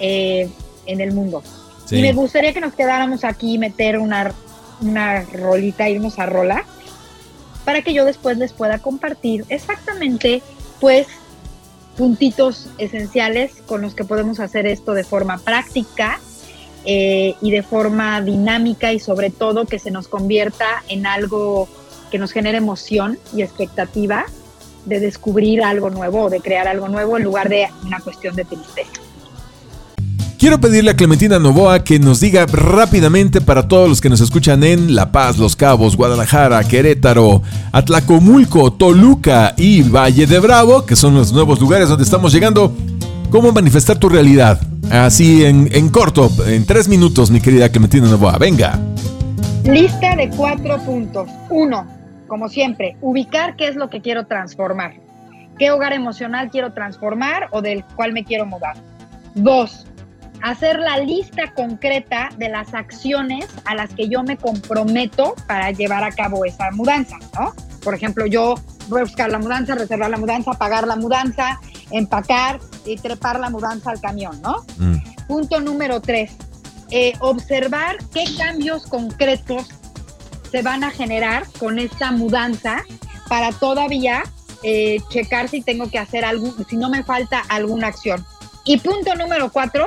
eh, 0.00 0.48
en 0.86 1.00
el 1.00 1.12
mundo. 1.12 1.42
Y 1.90 2.02
me 2.02 2.12
gustaría 2.12 2.52
que 2.52 2.60
nos 2.60 2.74
quedáramos 2.74 3.22
aquí 3.24 3.54
y 3.54 3.58
meter 3.58 3.98
una, 3.98 4.32
una 4.80 5.22
rolita, 5.22 5.88
irnos 5.88 6.18
a 6.18 6.26
rola, 6.26 6.64
para 7.64 7.82
que 7.82 7.94
yo 7.94 8.04
después 8.04 8.38
les 8.38 8.52
pueda 8.52 8.78
compartir 8.78 9.44
exactamente, 9.48 10.42
pues, 10.80 11.06
puntitos 11.96 12.68
esenciales 12.78 13.52
con 13.66 13.82
los 13.82 13.94
que 13.94 14.04
podemos 14.04 14.40
hacer 14.40 14.66
esto 14.66 14.94
de 14.94 15.04
forma 15.04 15.38
práctica 15.38 16.20
eh, 16.86 17.34
y 17.42 17.50
de 17.50 17.62
forma 17.62 18.20
dinámica 18.22 18.92
y 18.92 19.00
sobre 19.00 19.30
todo 19.30 19.66
que 19.66 19.78
se 19.78 19.90
nos 19.90 20.06
convierta 20.06 20.84
en 20.88 21.04
algo 21.06 21.68
que 22.10 22.18
nos 22.18 22.30
genere 22.32 22.58
emoción 22.58 23.18
y 23.34 23.42
expectativa 23.42 24.26
de 24.84 25.00
descubrir 25.00 25.62
algo 25.62 25.90
nuevo 25.90 26.24
o 26.24 26.30
de 26.30 26.40
crear 26.40 26.68
algo 26.68 26.88
nuevo 26.88 27.16
en 27.16 27.24
lugar 27.24 27.48
de 27.48 27.66
una 27.84 27.98
cuestión 27.98 28.36
de 28.36 28.44
tristeza. 28.44 29.00
Quiero 30.38 30.60
pedirle 30.60 30.90
a 30.90 30.96
Clementina 30.96 31.38
Novoa 31.38 31.82
que 31.82 31.98
nos 31.98 32.20
diga 32.20 32.46
rápidamente 32.46 33.40
para 33.40 33.66
todos 33.66 33.88
los 33.88 34.00
que 34.00 34.10
nos 34.10 34.20
escuchan 34.20 34.62
en 34.62 34.94
La 34.94 35.10
Paz, 35.10 35.38
Los 35.38 35.56
Cabos, 35.56 35.96
Guadalajara, 35.96 36.62
Querétaro, 36.62 37.42
Atlacomulco, 37.72 38.72
Toluca 38.72 39.54
y 39.56 39.82
Valle 39.82 40.26
de 40.26 40.38
Bravo, 40.38 40.84
que 40.84 40.94
son 40.94 41.14
los 41.14 41.32
nuevos 41.32 41.58
lugares 41.58 41.88
donde 41.88 42.04
estamos 42.04 42.32
llegando, 42.32 42.72
cómo 43.30 43.50
manifestar 43.50 43.98
tu 43.98 44.08
realidad. 44.10 44.60
Así 44.90 45.44
en, 45.44 45.68
en 45.72 45.88
corto, 45.88 46.30
en 46.46 46.64
tres 46.64 46.88
minutos, 46.88 47.30
mi 47.30 47.40
querida 47.40 47.68
Clementina 47.68 48.08
Novoa. 48.08 48.38
Venga. 48.38 48.78
Lista 49.64 50.14
de 50.14 50.30
cuatro 50.30 50.78
puntos. 50.78 51.28
Uno, 51.50 51.86
como 52.28 52.48
siempre, 52.48 52.96
ubicar 53.00 53.56
qué 53.56 53.68
es 53.68 53.76
lo 53.76 53.90
que 53.90 54.00
quiero 54.00 54.26
transformar. 54.26 54.94
¿Qué 55.58 55.70
hogar 55.70 55.92
emocional 55.92 56.50
quiero 56.50 56.72
transformar 56.72 57.48
o 57.50 57.62
del 57.62 57.84
cual 57.96 58.12
me 58.12 58.24
quiero 58.24 58.46
mudar? 58.46 58.76
Dos, 59.34 59.86
hacer 60.42 60.78
la 60.78 60.98
lista 60.98 61.52
concreta 61.54 62.28
de 62.38 62.48
las 62.48 62.72
acciones 62.74 63.46
a 63.64 63.74
las 63.74 63.92
que 63.92 64.08
yo 64.08 64.22
me 64.22 64.36
comprometo 64.36 65.34
para 65.48 65.72
llevar 65.72 66.04
a 66.04 66.12
cabo 66.12 66.44
esa 66.44 66.70
mudanza, 66.70 67.16
¿no? 67.38 67.52
Por 67.82 67.94
ejemplo, 67.94 68.26
yo 68.26 68.54
voy 68.88 69.00
a 69.00 69.04
buscar 69.04 69.30
la 69.30 69.38
mudanza, 69.38 69.74
reservar 69.74 70.10
la 70.10 70.18
mudanza, 70.18 70.52
pagar 70.52 70.86
la 70.86 70.96
mudanza, 70.96 71.58
empacar 71.90 72.60
y 72.86 72.96
trepar 72.96 73.40
la 73.40 73.50
mudanza 73.50 73.90
al 73.90 74.00
camión, 74.00 74.40
¿no? 74.42 74.64
Mm. 74.78 74.96
Punto 75.26 75.60
número 75.60 76.00
tres, 76.00 76.32
eh, 76.90 77.14
observar 77.20 77.98
qué 78.14 78.24
cambios 78.38 78.86
concretos 78.86 79.66
se 80.50 80.62
van 80.62 80.84
a 80.84 80.90
generar 80.90 81.44
con 81.58 81.78
esta 81.78 82.12
mudanza 82.12 82.84
para 83.28 83.50
todavía 83.52 84.22
eh, 84.62 85.00
checar 85.08 85.48
si 85.48 85.62
tengo 85.62 85.90
que 85.90 85.98
hacer 85.98 86.24
algo, 86.24 86.54
si 86.68 86.76
no 86.76 86.88
me 86.88 87.02
falta 87.02 87.40
alguna 87.48 87.88
acción. 87.88 88.24
Y 88.64 88.78
punto 88.78 89.14
número 89.14 89.50
cuatro, 89.50 89.86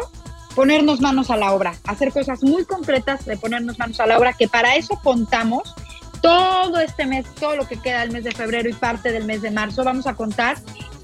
ponernos 0.56 1.00
manos 1.02 1.30
a 1.30 1.38
la 1.38 1.54
obra, 1.54 1.74
hacer 1.86 2.12
cosas 2.12 2.44
muy 2.44 2.66
concretas 2.66 3.26
de 3.26 3.38
ponernos 3.38 3.80
manos 3.80 4.00
a 4.00 4.06
la 4.06 4.18
obra, 4.18 4.34
que 4.34 4.48
para 4.48 4.76
eso 4.76 5.00
contamos 5.04 5.74
todo 6.22 6.80
este 6.80 7.06
mes, 7.06 7.26
todo 7.40 7.56
lo 7.56 7.68
que 7.68 7.78
queda 7.78 8.02
del 8.02 8.12
mes 8.12 8.26
de 8.26 8.32
febrero 8.32 8.70
y 8.70 8.74
parte 8.74 9.12
del 9.12 9.26
mes 9.26 9.42
de 9.42 9.52
marzo, 9.52 9.84
vamos 9.84 10.06
a 10.06 10.16
contar 10.16 10.58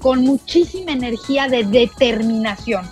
con 0.06 0.20
muchísima 0.20 0.92
energía 0.92 1.48
de 1.48 1.64
determinación. 1.64 2.86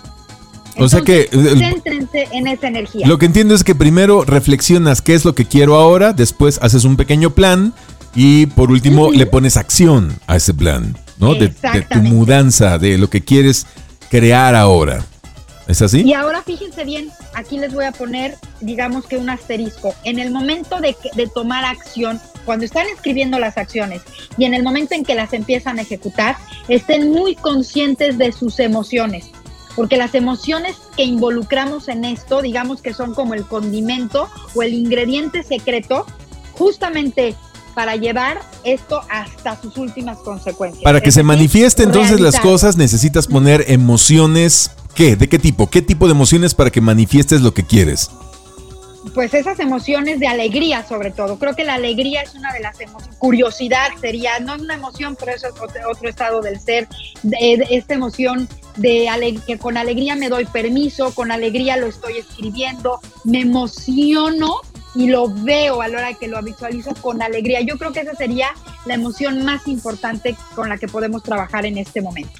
o 0.77 0.89
sea 0.89 0.99
que 0.99 1.29
céntrense 1.31 2.27
en 2.33 2.45
esa 2.45 2.67
energía. 2.67 3.07
Lo 3.07 3.17
que 3.17 3.25
entiendo 3.25 3.55
es 3.55 3.63
que 3.63 3.73
primero 3.73 4.25
reflexionas 4.25 5.01
qué 5.01 5.13
es 5.13 5.23
lo 5.23 5.33
que 5.33 5.45
quiero 5.45 5.75
ahora, 5.75 6.11
después 6.11 6.59
haces 6.61 6.83
un 6.83 6.97
pequeño 6.97 7.29
plan 7.29 7.73
y 8.15 8.47
por 8.47 8.69
último 8.69 9.13
le 9.13 9.25
pones 9.27 9.55
acción 9.55 10.11
a 10.27 10.35
ese 10.35 10.53
plan, 10.53 10.97
¿no? 11.17 11.35
de 11.35 11.47
tu 11.47 11.99
mudanza, 11.99 12.79
de 12.79 12.97
lo 12.97 13.09
que 13.09 13.21
quieres 13.21 13.65
crear 14.09 14.53
ahora. 14.53 15.05
¿Es 15.67 15.81
así? 15.81 16.01
Y 16.01 16.13
ahora 16.13 16.43
fíjense 16.43 16.83
bien, 16.83 17.11
aquí 17.33 17.57
les 17.57 17.73
voy 17.73 17.85
a 17.85 17.91
poner, 17.91 18.37
digamos 18.61 19.05
que 19.07 19.17
un 19.17 19.29
asterisco. 19.29 19.95
En 20.03 20.19
el 20.19 20.31
momento 20.31 20.79
de, 20.79 20.95
de 21.15 21.27
tomar 21.27 21.65
acción, 21.65 22.21
cuando 22.45 22.65
están 22.65 22.85
escribiendo 22.87 23.39
las 23.39 23.57
acciones 23.57 24.01
y 24.37 24.45
en 24.45 24.53
el 24.53 24.63
momento 24.63 24.93
en 24.93 25.03
que 25.03 25.15
las 25.15 25.33
empiezan 25.33 25.79
a 25.79 25.81
ejecutar, 25.81 26.37
estén 26.67 27.11
muy 27.11 27.35
conscientes 27.35 28.17
de 28.17 28.31
sus 28.31 28.59
emociones. 28.59 29.31
Porque 29.75 29.97
las 29.97 30.15
emociones 30.15 30.77
que 30.95 31.03
involucramos 31.03 31.89
en 31.89 32.05
esto, 32.05 32.41
digamos 32.41 32.81
que 32.81 32.93
son 32.93 33.13
como 33.13 33.33
el 33.33 33.45
condimento 33.45 34.29
o 34.53 34.63
el 34.63 34.73
ingrediente 34.73 35.43
secreto, 35.43 36.05
justamente 36.53 37.35
para 37.73 37.97
llevar 37.97 38.41
esto 38.63 39.01
hasta 39.09 39.61
sus 39.61 39.77
últimas 39.77 40.17
consecuencias. 40.19 40.83
Para 40.83 41.01
que 41.01 41.11
se 41.11 41.23
manifieste 41.23 41.83
entonces 41.83 42.21
las 42.21 42.39
cosas 42.39 42.77
necesitas 42.77 43.27
poner 43.27 43.65
emociones 43.67 44.71
¿Qué? 44.95 45.17
¿De 45.17 45.27
qué 45.27 45.37
tipo? 45.37 45.69
¿Qué 45.69 45.81
tipo 45.81 46.05
de 46.07 46.13
emociones 46.13 46.55
para 46.55 46.71
que 46.71 46.79
manifiestes 46.79 47.41
lo 47.41 47.53
que 47.53 47.63
quieres? 47.63 48.09
Pues 49.13 49.33
esas 49.33 49.59
emociones 49.59 50.21
de 50.21 50.27
alegría 50.27 50.87
sobre 50.87 51.11
todo. 51.11 51.37
Creo 51.37 51.53
que 51.53 51.65
la 51.65 51.73
alegría 51.73 52.21
es 52.21 52.33
una 52.33 52.53
de 52.53 52.61
las 52.61 52.79
emociones. 52.79 53.17
Curiosidad 53.17 53.89
sería, 53.99 54.39
no 54.39 54.55
es 54.55 54.61
una 54.61 54.75
emoción, 54.75 55.17
pero 55.19 55.33
eso 55.33 55.47
es 55.47 55.53
otro, 55.85 56.09
estado 56.09 56.41
del 56.41 56.59
ser. 56.61 56.87
Esta 57.39 57.93
emoción 57.93 58.47
de 58.77 59.37
que 59.45 59.57
con 59.57 59.75
alegría 59.75 60.15
me 60.15 60.29
doy 60.29 60.45
permiso, 60.45 61.13
con 61.13 61.29
alegría 61.29 61.75
lo 61.75 61.87
estoy 61.87 62.17
escribiendo, 62.17 63.01
me 63.25 63.41
emociono 63.41 64.61
y 64.95 65.07
lo 65.07 65.27
veo 65.27 65.81
a 65.81 65.89
la 65.89 65.97
hora 65.97 66.13
que 66.13 66.29
lo 66.29 66.41
visualizo 66.41 66.95
con 67.01 67.21
alegría. 67.21 67.59
Yo 67.59 67.77
creo 67.77 67.91
que 67.91 67.99
esa 67.99 68.15
sería 68.15 68.47
la 68.85 68.93
emoción 68.93 69.43
más 69.43 69.67
importante 69.67 70.37
con 70.55 70.69
la 70.69 70.77
que 70.77 70.87
podemos 70.87 71.21
trabajar 71.21 71.65
en 71.65 71.77
este 71.77 72.01
momento. 72.01 72.39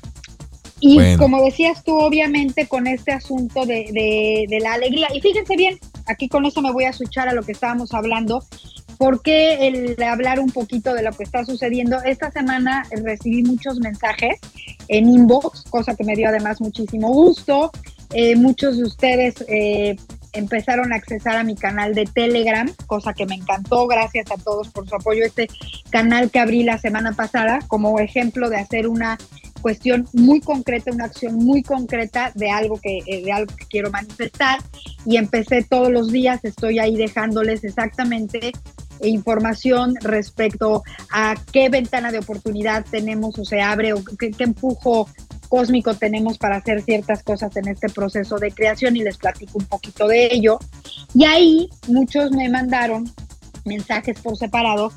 Y 0.88 1.18
como 1.18 1.44
decías 1.44 1.84
tú, 1.84 1.98
obviamente 1.98 2.68
con 2.68 2.86
este 2.86 3.12
asunto 3.12 3.66
de, 3.66 4.46
la 4.62 4.74
alegría, 4.74 5.08
y 5.16 5.20
fíjense 5.20 5.56
bien, 5.56 5.80
aquí 6.06 6.30
con 6.30 6.46
eso 6.46 6.62
me 6.62 6.72
voy 6.72 6.84
a 6.84 6.90
escuchar 6.90 7.28
a 7.28 7.34
lo 7.34 7.42
que 7.42 7.54
estábamos 7.54 7.92
hablando, 7.96 8.46
porque 9.00 9.68
el 9.68 10.02
hablar 10.04 10.40
un 10.40 10.52
poquito 10.52 10.94
de 10.94 11.02
lo 11.02 11.12
que 11.12 11.24
está 11.24 11.44
sucediendo, 11.44 11.98
esta 12.04 12.30
semana 12.30 12.86
recibí 12.92 13.42
muchos 13.42 13.80
mensajes 13.80 14.40
en 14.88 15.10
inbox, 15.10 15.64
cosa 15.72 15.96
que 15.96 16.04
me 16.04 16.16
dio 16.16 16.30
además 16.30 16.62
muchísimo 16.62 17.10
gusto. 17.12 17.72
Eh, 18.14 18.36
muchos 18.36 18.78
de 18.78 18.84
ustedes 18.84 19.44
eh, 19.48 19.96
empezaron 20.34 20.94
a 20.94 20.98
accesar 20.98 21.38
a 21.38 21.44
mi 21.44 21.56
canal 21.56 21.96
de 21.96 22.06
Telegram, 22.06 22.72
cosa 22.86 23.14
que 23.14 23.26
me 23.26 23.36
encantó. 23.36 23.88
Gracias 23.88 24.30
a 24.30 24.38
todos 24.38 24.70
por 24.70 24.88
su 24.88 24.96
apoyo. 24.96 25.26
Este 25.26 25.48
canal 25.90 26.30
que 26.30 26.40
abrí 26.40 26.62
la 26.64 26.78
semana 26.78 27.14
pasada 27.14 27.60
como 27.68 28.00
ejemplo 28.00 28.50
de 28.50 28.58
hacer 28.58 28.88
una 28.88 29.18
cuestión 29.66 30.08
muy 30.14 30.42
concreta, 30.42 30.92
una 30.92 31.06
acción 31.06 31.38
muy 31.38 31.64
concreta 31.64 32.32
de 32.36 32.52
algo 32.52 32.80
que, 32.80 33.00
eh, 33.08 33.24
de 33.24 33.32
algo 33.32 33.52
que 33.56 33.66
quiero 33.66 33.90
manifestar 33.90 34.60
y 35.08 35.18
empecé 35.18 35.64
todos 35.64 35.92
los 35.92 36.12
días, 36.12 36.40
estoy 36.46 36.78
ahí 36.78 36.96
dejándoles 36.96 37.64
exactamente 37.64 38.52
información 39.02 39.96
respecto 40.02 40.84
a 41.12 41.34
qué 41.52 41.70
ventana 41.70 42.12
de 42.12 42.20
oportunidad 42.20 42.86
tenemos 42.92 43.40
o 43.40 43.44
se 43.44 43.60
abre 43.60 43.94
o 43.94 44.04
qué, 44.06 44.30
qué 44.30 44.44
empujo 44.44 45.10
cósmico 45.50 45.96
tenemos 45.96 46.38
para 46.38 46.58
hacer 46.58 46.84
ciertas 46.84 47.24
cosas 47.24 47.58
en 47.58 47.68
este 47.68 47.90
proceso 47.90 48.38
de 48.38 48.52
creación 48.52 48.96
y 48.98 49.02
les 49.02 49.18
platico 49.18 49.58
un 49.58 49.66
poquito 49.66 50.08
de 50.08 50.28
ello. 50.32 50.60
Y 51.16 51.26
ahí 51.26 51.70
muchos 51.88 52.30
me 52.30 52.50
mandaron 52.50 53.12
mensajes 53.66 54.20
por 54.22 54.38
separado 54.38 54.92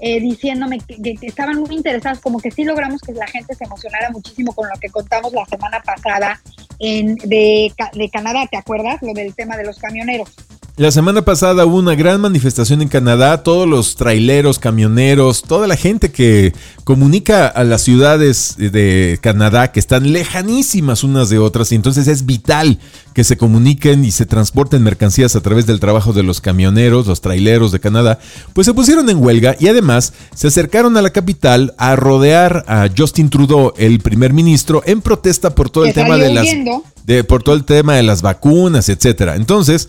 eh, 0.00 0.20
diciéndome 0.20 0.78
que, 0.78 1.16
estaban 1.22 1.60
muy 1.60 1.76
interesados, 1.76 2.20
como 2.20 2.40
que 2.40 2.50
sí 2.50 2.64
logramos 2.64 3.00
que 3.00 3.12
la 3.12 3.26
gente 3.26 3.54
se 3.54 3.64
emocionara 3.64 4.10
muchísimo 4.10 4.54
con 4.54 4.68
lo 4.68 4.78
que 4.80 4.88
contamos 4.88 5.32
la 5.32 5.44
semana 5.46 5.80
pasada 5.82 6.40
en, 6.78 7.16
de, 7.16 7.72
de 7.92 8.10
Canadá, 8.10 8.46
¿te 8.50 8.56
acuerdas? 8.56 9.02
Lo 9.02 9.12
del 9.12 9.34
tema 9.34 9.56
de 9.56 9.64
los 9.64 9.78
camioneros. 9.78 10.34
La 10.80 10.90
semana 10.90 11.20
pasada 11.20 11.66
hubo 11.66 11.76
una 11.76 11.94
gran 11.94 12.22
manifestación 12.22 12.80
en 12.80 12.88
Canadá, 12.88 13.42
todos 13.42 13.68
los 13.68 13.96
traileros, 13.96 14.58
camioneros, 14.58 15.42
toda 15.42 15.66
la 15.66 15.76
gente 15.76 16.10
que 16.10 16.54
comunica 16.84 17.48
a 17.48 17.64
las 17.64 17.82
ciudades 17.82 18.54
de 18.56 19.18
Canadá 19.20 19.72
que 19.72 19.78
están 19.78 20.10
lejanísimas 20.10 21.04
unas 21.04 21.28
de 21.28 21.38
otras 21.38 21.70
y 21.72 21.74
entonces 21.74 22.08
es 22.08 22.24
vital 22.24 22.78
que 23.12 23.24
se 23.24 23.36
comuniquen 23.36 24.06
y 24.06 24.10
se 24.10 24.24
transporten 24.24 24.82
mercancías 24.82 25.36
a 25.36 25.42
través 25.42 25.66
del 25.66 25.80
trabajo 25.80 26.14
de 26.14 26.22
los 26.22 26.40
camioneros, 26.40 27.06
los 27.06 27.20
traileros 27.20 27.72
de 27.72 27.80
Canadá, 27.80 28.18
pues 28.54 28.64
se 28.64 28.72
pusieron 28.72 29.10
en 29.10 29.22
huelga 29.22 29.56
y 29.60 29.68
además 29.68 30.14
se 30.34 30.46
acercaron 30.46 30.96
a 30.96 31.02
la 31.02 31.10
capital 31.10 31.74
a 31.76 31.94
rodear 31.94 32.64
a 32.66 32.88
Justin 32.96 33.28
Trudeau, 33.28 33.74
el 33.76 34.00
primer 34.00 34.32
ministro, 34.32 34.82
en 34.86 35.02
protesta 35.02 35.54
por 35.54 35.68
todo 35.68 35.84
el 35.84 35.92
tema 35.92 36.16
de 36.16 36.32
las 36.32 36.46
de, 37.04 37.24
por 37.24 37.42
todo 37.42 37.54
el 37.54 37.64
tema 37.64 37.96
de 37.96 38.02
las 38.02 38.22
vacunas, 38.22 38.88
etcétera. 38.88 39.36
Entonces, 39.36 39.88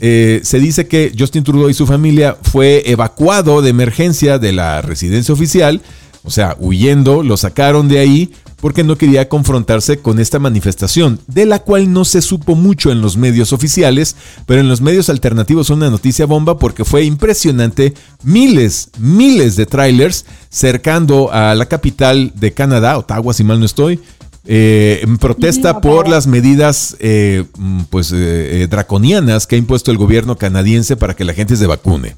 eh, 0.00 0.40
se 0.42 0.58
dice 0.58 0.86
que 0.86 1.12
Justin 1.16 1.44
Trudeau 1.44 1.68
y 1.68 1.74
su 1.74 1.86
familia 1.86 2.36
fue 2.40 2.82
evacuado 2.86 3.62
de 3.62 3.70
emergencia 3.70 4.38
de 4.38 4.52
la 4.52 4.82
residencia 4.82 5.34
oficial, 5.34 5.80
o 6.24 6.30
sea, 6.30 6.56
huyendo, 6.58 7.22
lo 7.22 7.36
sacaron 7.36 7.88
de 7.88 7.98
ahí 7.98 8.32
porque 8.60 8.84
no 8.84 8.98
quería 8.98 9.28
confrontarse 9.28 9.98
con 9.98 10.18
esta 10.18 10.38
manifestación, 10.38 11.20
de 11.26 11.46
la 11.46 11.60
cual 11.60 11.92
no 11.92 12.04
se 12.04 12.20
supo 12.20 12.54
mucho 12.54 12.90
en 12.90 13.00
los 13.00 13.16
medios 13.16 13.52
oficiales, 13.52 14.16
pero 14.46 14.60
en 14.60 14.68
los 14.68 14.80
medios 14.80 15.08
alternativos 15.08 15.70
una 15.70 15.90
noticia 15.90 16.26
bomba 16.26 16.58
porque 16.58 16.84
fue 16.84 17.04
impresionante, 17.04 17.94
miles, 18.24 18.90
miles 18.98 19.56
de 19.56 19.66
trailers 19.66 20.24
cercando 20.50 21.32
a 21.32 21.54
la 21.54 21.66
capital 21.66 22.32
de 22.34 22.52
Canadá, 22.52 22.98
Ottawa 22.98 23.32
si 23.32 23.44
mal 23.44 23.60
no 23.60 23.66
estoy, 23.66 24.00
eh, 24.44 25.00
en 25.02 25.18
protesta 25.18 25.80
por 25.80 26.08
las 26.08 26.26
medidas 26.26 26.96
eh, 27.00 27.44
mm, 27.58 27.82
pues 27.90 28.12
eh, 28.14 28.66
draconianas 28.70 29.46
que 29.46 29.56
ha 29.56 29.58
impuesto 29.58 29.90
el 29.90 29.98
gobierno 29.98 30.36
canadiense 30.36 30.96
para 30.96 31.14
que 31.14 31.24
la 31.24 31.34
gente 31.34 31.56
se 31.56 31.66
vacune. 31.66 32.16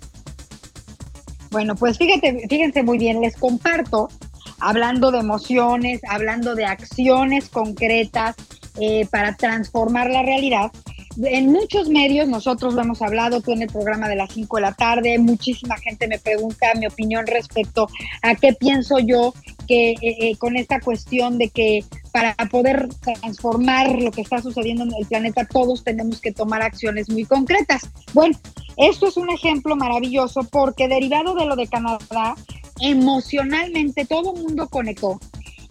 Bueno, 1.51 1.75
pues 1.75 1.99
fíjate, 1.99 2.47
fíjense 2.49 2.83
muy 2.83 2.99
bien, 2.99 3.21
les 3.21 3.37
comparto 3.37 4.09
hablando 4.61 5.11
de 5.11 5.19
emociones, 5.19 6.01
hablando 6.09 6.55
de 6.55 6.65
acciones 6.65 7.49
concretas 7.49 8.37
eh, 8.79 9.07
para 9.11 9.35
transformar 9.37 10.11
la 10.11 10.23
realidad. 10.23 10.71
En 11.23 11.53
muchos 11.53 11.89
medios, 11.89 12.29
nosotros 12.29 12.75
lo 12.75 12.83
hemos 12.83 13.03
hablado, 13.03 13.41
tú 13.41 13.53
en 13.53 13.63
el 13.63 13.69
programa 13.69 14.09
de 14.09 14.17
las 14.17 14.33
5 14.33 14.57
de 14.57 14.63
la 14.63 14.73
tarde, 14.73 15.19
muchísima 15.19 15.77
gente 15.77 16.09
me 16.09 16.19
pregunta 16.19 16.73
mi 16.79 16.87
opinión 16.87 17.27
respecto 17.27 17.89
a 18.23 18.35
qué 18.37 18.53
pienso 18.53 18.99
yo 19.01 19.35
que 19.67 19.91
eh, 19.91 19.99
eh, 20.03 20.37
con 20.37 20.57
esta 20.57 20.81
cuestión 20.81 21.37
de 21.37 21.49
que 21.49 21.85
para 22.13 22.35
poder 22.51 22.89
transformar 23.03 24.01
lo 24.01 24.11
que 24.13 24.23
está 24.23 24.41
sucediendo 24.41 24.85
en 24.85 24.93
el 24.99 25.07
planeta, 25.07 25.47
todos 25.47 25.85
tenemos 25.85 26.21
que 26.21 26.33
tomar 26.33 26.63
acciones 26.63 27.11
muy 27.11 27.25
concretas. 27.25 27.89
Bueno, 28.15 28.39
esto 28.77 29.09
es 29.09 29.17
un 29.17 29.31
ejemplo 29.31 29.77
maravilloso 29.77 30.43
porque 30.45 30.89
derivado 30.89 31.35
de 31.35 31.45
lo 31.45 31.57
de 31.57 31.67
Canadá, 31.67 32.35
emocionalmente 32.81 34.07
todo 34.07 34.35
el 34.35 34.43
mundo 34.43 34.69
conectó. 34.69 35.21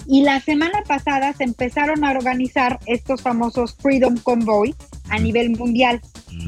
Y 0.06 0.22
la 0.24 0.40
semana 0.40 0.84
pasada 0.88 1.34
se 1.34 1.44
empezaron 1.44 2.04
a 2.04 2.12
organizar 2.12 2.80
estos 2.86 3.22
famosos 3.22 3.76
Freedom 3.76 4.18
Convoy 4.18 4.76
a 5.10 5.20
nivel 5.20 5.52
mundial. 5.52 6.02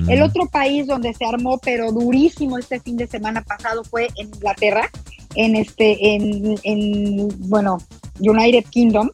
El 0.08 0.20
mm. 0.20 0.24
otro 0.24 0.48
país 0.48 0.88
donde 0.88 1.14
se 1.14 1.26
armó, 1.26 1.58
pero 1.58 1.92
durísimo 1.92 2.58
este 2.58 2.80
fin 2.80 2.98
de 2.98 3.08
semana 3.08 3.42
pasado, 3.42 3.84
fue 3.84 4.08
en 4.18 4.28
Inglaterra, 4.28 4.90
en 5.36 5.56
este, 5.56 6.16
en, 6.16 6.56
en 6.64 7.28
bueno, 7.50 7.78
United 8.20 8.66
Kingdom. 8.70 9.10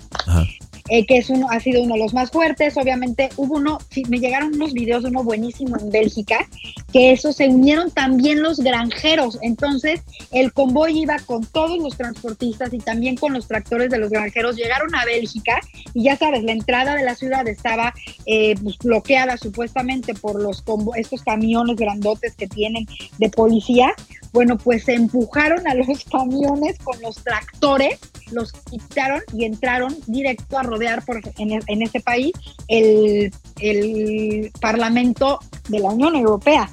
Eh, 0.89 1.05
que 1.05 1.17
es 1.17 1.29
uno, 1.29 1.47
ha 1.49 1.59
sido 1.59 1.81
uno 1.81 1.95
de 1.95 1.99
los 1.99 2.13
más 2.13 2.31
fuertes. 2.31 2.77
Obviamente 2.77 3.29
hubo 3.37 3.55
uno, 3.55 3.79
me 4.09 4.19
llegaron 4.19 4.55
unos 4.55 4.73
videos, 4.73 5.03
uno 5.03 5.23
buenísimo 5.23 5.77
en 5.77 5.89
Bélgica, 5.89 6.47
que 6.93 7.11
eso 7.11 7.33
se 7.33 7.47
unieron 7.47 7.91
también 7.91 8.41
los 8.41 8.59
granjeros. 8.59 9.37
Entonces 9.41 10.01
el 10.31 10.53
convoy 10.53 10.99
iba 10.99 11.17
con 11.25 11.45
todos 11.45 11.77
los 11.79 11.97
transportistas 11.97 12.73
y 12.73 12.79
también 12.79 13.17
con 13.17 13.33
los 13.33 13.47
tractores 13.47 13.89
de 13.89 13.97
los 13.97 14.09
granjeros. 14.09 14.55
Llegaron 14.55 14.93
a 14.95 15.05
Bélgica 15.05 15.59
y 15.93 16.03
ya 16.03 16.15
sabes, 16.15 16.43
la 16.43 16.53
entrada 16.53 16.95
de 16.95 17.03
la 17.03 17.15
ciudad 17.15 17.47
estaba 17.47 17.93
eh, 18.25 18.55
pues, 18.61 18.77
bloqueada 18.77 19.37
supuestamente 19.37 20.13
por 20.13 20.41
los 20.41 20.63
estos 20.95 21.21
camiones 21.23 21.75
grandotes 21.75 22.35
que 22.35 22.47
tienen 22.47 22.85
de 23.17 23.29
policía. 23.29 23.93
Bueno, 24.33 24.57
pues 24.57 24.83
se 24.83 24.93
empujaron 24.93 25.67
a 25.67 25.73
los 25.73 25.87
camiones 26.11 26.77
con 26.79 27.01
los 27.01 27.15
tractores, 27.23 27.99
los 28.31 28.51
quitaron 28.51 29.21
y 29.33 29.45
entraron 29.45 29.95
directo 30.05 30.59
a 30.59 30.63
por, 31.05 31.21
en, 31.37 31.81
ese 31.81 31.99
país 31.99 32.31
el, 32.67 33.31
el 33.59 34.51
Parlamento 34.61 35.39
de 35.69 35.79
la 35.79 35.89
Unión 35.89 36.15
Europea 36.15 36.69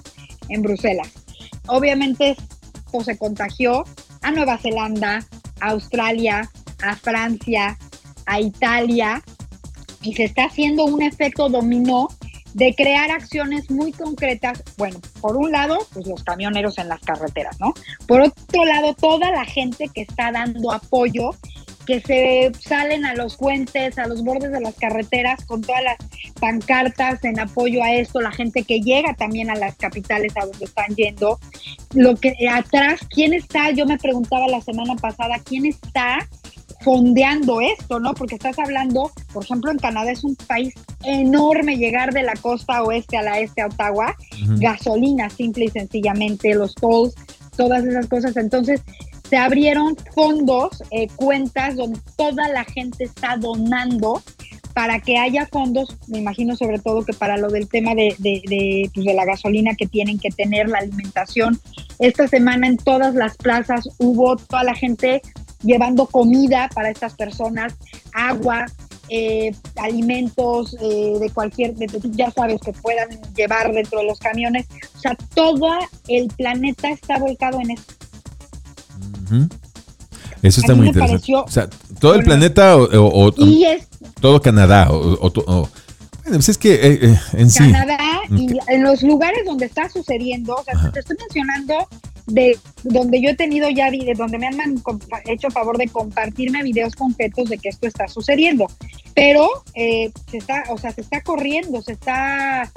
en 0.49 0.63
Bruselas. 0.63 1.09
Obviamente 1.67 2.37
esto 2.87 3.01
se 3.03 3.19
contagió 3.19 3.85
a 4.23 4.31
Nueva 4.31 4.59
Zelanda, 4.59 5.27
a 5.61 5.71
Australia, 5.71 6.51
a 6.83 6.97
Francia, 6.97 7.79
a 8.27 8.41
Italia 8.41 9.23
y 10.03 10.15
se 10.15 10.25
está 10.25 10.45
haciendo 10.45 10.85
un 10.85 11.03
efecto 11.03 11.49
dominó 11.49 12.09
de 12.55 12.73
crear 12.75 13.11
acciones 13.11 13.71
muy 13.71 13.93
concretas. 13.93 14.63
Bueno, 14.79 15.01
por 15.21 15.37
un 15.37 15.51
lado, 15.51 15.79
pues 15.93 16.07
los 16.07 16.23
camioneros 16.23 16.79
en 16.79 16.89
las 16.89 17.01
carreteras, 17.01 17.59
¿no? 17.61 17.75
Por 18.07 18.21
otro 18.21 18.65
lado, 18.65 18.95
toda 18.95 19.31
la 19.33 19.45
gente 19.45 19.89
que 19.93 20.03
está 20.03 20.31
dando 20.31 20.73
apoyo, 20.73 21.31
que 21.85 22.01
se 22.01 22.53
salen 22.61 23.05
a 23.05 23.15
los 23.15 23.37
puentes, 23.37 23.99
a 23.99 24.07
los 24.07 24.23
bordes 24.23 24.53
de 24.53 24.61
las 24.61 24.75
carreteras 24.75 25.45
con 25.45 25.63
todas 25.63 25.83
las 25.83 25.97
pancartas 26.41 27.23
en 27.25 27.39
apoyo 27.41 27.83
a 27.83 27.93
esto, 27.93 28.21
la 28.21 28.33
gente 28.33 28.65
que 28.65 28.81
llega 28.81 29.15
también 29.15 29.51
a 29.51 29.55
las 29.55 29.77
capitales 29.77 30.33
a 30.37 30.47
donde 30.47 30.65
están 30.65 30.95
yendo. 30.97 31.39
Lo 31.95 32.17
que 32.17 32.35
atrás, 32.51 33.01
¿quién 33.11 33.35
está? 33.35 33.71
Yo 33.71 33.87
me 33.87 33.99
preguntaba 33.99 34.47
la 34.49 34.61
semana 34.61 34.97
pasada, 34.97 35.37
¿quién 35.45 35.67
está 35.67 36.19
fondeando 36.85 37.61
esto, 37.61 37.99
¿no? 37.99 38.13
Porque 38.15 38.35
estás 38.35 38.59
hablando, 38.59 39.11
por 39.33 39.45
ejemplo, 39.45 39.71
en 39.71 39.79
Canadá 39.79 40.13
es 40.13 40.23
un 40.23 40.37
país 40.37 40.75
enorme 41.03 41.77
llegar 41.77 42.13
de 42.13 42.23
la 42.23 42.35
costa 42.35 42.83
oeste 42.83 43.17
a 43.17 43.23
la 43.23 43.41
este 43.41 43.63
a 43.63 43.67
Ottawa, 43.67 44.15
gasolina 44.59 45.31
simple 45.31 45.65
y 45.65 45.69
sencillamente, 45.69 46.55
los 46.55 46.75
tolls, 46.75 47.15
todas 47.57 47.85
esas 47.85 48.07
cosas. 48.07 48.37
Entonces, 48.37 48.83
se 49.35 49.39
abrieron 49.39 49.97
fondos, 50.15 50.81
eh, 50.93 51.09
cuentas 51.17 51.75
donde 51.75 51.99
toda 52.17 52.47
la 52.51 52.63
gente 52.63 53.03
está 53.03 53.37
donando 53.37 54.23
para 54.75 55.01
que 55.01 55.19
haya 55.19 55.45
fondos, 55.47 55.97
me 56.07 56.19
imagino 56.19 56.55
sobre 56.55 56.79
todo 56.79 57.05
que 57.05 57.15
para 57.15 57.37
lo 57.37 57.49
del 57.49 57.69
tema 57.69 57.97
de, 57.97 58.15
de, 58.21 58.43
de, 58.47 58.89
pues 58.95 59.05
de 59.05 59.13
la 59.13 59.25
gasolina 59.25 59.75
que 59.75 59.89
tienen 59.89 60.21
que 60.21 60.29
tener, 60.29 60.69
la 60.69 60.79
alimentación. 60.79 61.59
Esta 61.99 62.29
semana 62.29 62.69
en 62.69 62.77
todas 62.77 63.17
las 63.17 63.37
plazas 63.37 63.89
hubo 63.99 64.37
toda 64.37 64.63
la 64.63 64.75
gente 64.77 65.21
llevando 65.65 66.07
comida 66.07 66.71
para 66.73 66.91
estas 66.91 67.15
personas, 67.15 67.75
agua, 68.13 68.67
eh, 69.09 69.53
alimentos 69.83 70.77
eh, 70.81 71.19
de 71.19 71.31
cualquier, 71.31 71.75
ya 72.13 72.31
sabes, 72.31 72.61
que 72.61 72.73
puedan 72.73 73.09
llevar 73.35 73.73
dentro 73.73 73.99
de 73.99 74.07
los 74.07 74.21
camiones. 74.21 74.67
O 74.95 75.01
sea, 75.01 75.17
todo 75.35 75.71
el 76.07 76.29
planeta 76.29 76.91
está 76.91 77.19
volcado 77.19 77.61
en 77.61 77.73
esto. 77.73 77.95
Eso 80.43 80.61
está 80.61 80.75
muy 80.75 80.89
interesante. 80.89 81.35
o 81.35 81.49
sea, 81.49 81.69
todo 82.01 82.15
el 82.15 82.25
planeta 82.25 82.77
o, 82.77 83.33
todo 84.21 84.41
Canadá 84.41 84.89
o, 84.91 85.69
bueno, 86.25 86.39
pues 86.39 86.49
es 86.49 86.59
que 86.59 86.75
eh, 86.75 87.19
en 87.35 87.51
sí. 87.51 87.71
Canadá 87.71 87.99
y 88.31 88.57
en 88.69 88.83
los 88.83 89.03
lugares 89.03 89.41
donde 89.45 89.67
está 89.67 89.91
sucediendo, 89.91 90.55
o 90.55 90.65
sea, 90.65 90.91
te 90.91 91.01
estoy 91.01 91.17
mencionando 91.21 91.87
de 92.27 92.59
donde 92.83 93.21
yo 93.21 93.31
he 93.31 93.35
tenido 93.35 93.69
ya 93.69 93.91
videos, 93.91 94.17
donde 94.17 94.39
me 94.39 94.47
han 94.47 94.83
hecho 95.27 95.51
favor 95.51 95.77
de 95.77 95.89
compartirme 95.89 96.63
videos 96.63 96.95
concretos 96.95 97.51
de 97.51 97.59
que 97.59 97.69
esto 97.69 97.87
está 97.87 98.09
sucediendo. 98.09 98.67
Pero 99.15 99.49
eh, 99.75 100.11
se 100.31 100.39
está, 100.39 100.65
o 100.71 100.79
sea, 100.79 100.93
se 100.93 101.03
está 101.03 101.23
corriendo, 101.23 101.83
se 101.83 101.93
está 101.93 102.71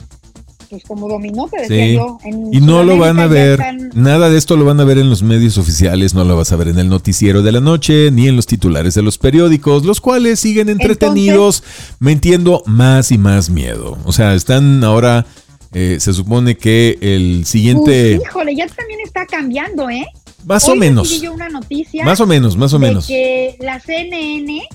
pues 0.70 0.84
como 0.84 1.08
dominó, 1.08 1.48
te 1.48 1.62
decía 1.62 1.94
yo. 1.94 2.18
y 2.52 2.60
no 2.62 2.84
lo 2.84 2.98
van 2.98 3.20
a 3.20 3.28
ver, 3.28 3.62
nada 3.94 4.30
de 4.30 4.38
esto 4.38 4.58
lo 4.58 4.66
van 4.66 4.80
a 4.80 4.84
ver 4.84 4.98
en 4.98 5.10
los 5.10 5.24
medios 5.24 5.58
oficiales, 5.58 6.14
no 6.14 6.24
lo 6.24 6.36
vas 6.36 6.52
a 6.52 6.56
ver 6.56 6.70
en 6.70 6.80
el 6.80 6.90
noticiero 6.90 7.42
de 7.42 7.52
la 7.52 7.60
noche, 7.60 8.12
ni 8.12 8.28
en 8.28 8.36
los 8.36 8.46
titulares 8.46 8.94
de 8.94 9.02
los 9.02 9.18
periódicos, 9.18 9.86
los 9.86 10.02
cuales 10.02 10.40
siguen 10.40 10.70
entretenidos, 10.70 11.64
metiendo 12.00 12.64
más 12.66 13.12
y 13.12 13.18
más 13.18 13.50
miedo. 13.50 13.98
O 14.06 14.12
sea, 14.12 14.34
están 14.34 14.84
ahora 14.84 15.26
eh, 15.74 15.98
se 16.00 16.14
supone 16.14 16.58
que 16.58 16.98
el 17.02 17.46
siguiente. 17.46 18.20
híjole, 18.24 18.56
ya 18.56 18.68
también 18.68 19.00
está 19.04 19.26
cambiando, 19.26 19.90
¿eh? 19.90 20.08
Más 20.46 20.68
o 20.70 20.76
menos. 20.76 21.22
una 21.24 21.50
noticia 21.50 22.06
más 22.06 22.22
o 22.22 22.28
menos, 22.28 22.56
más 22.56 22.74
o 22.74 22.80
menos. 22.80 23.08
Que 23.08 23.58
la 23.60 23.80
CNN 23.80 24.68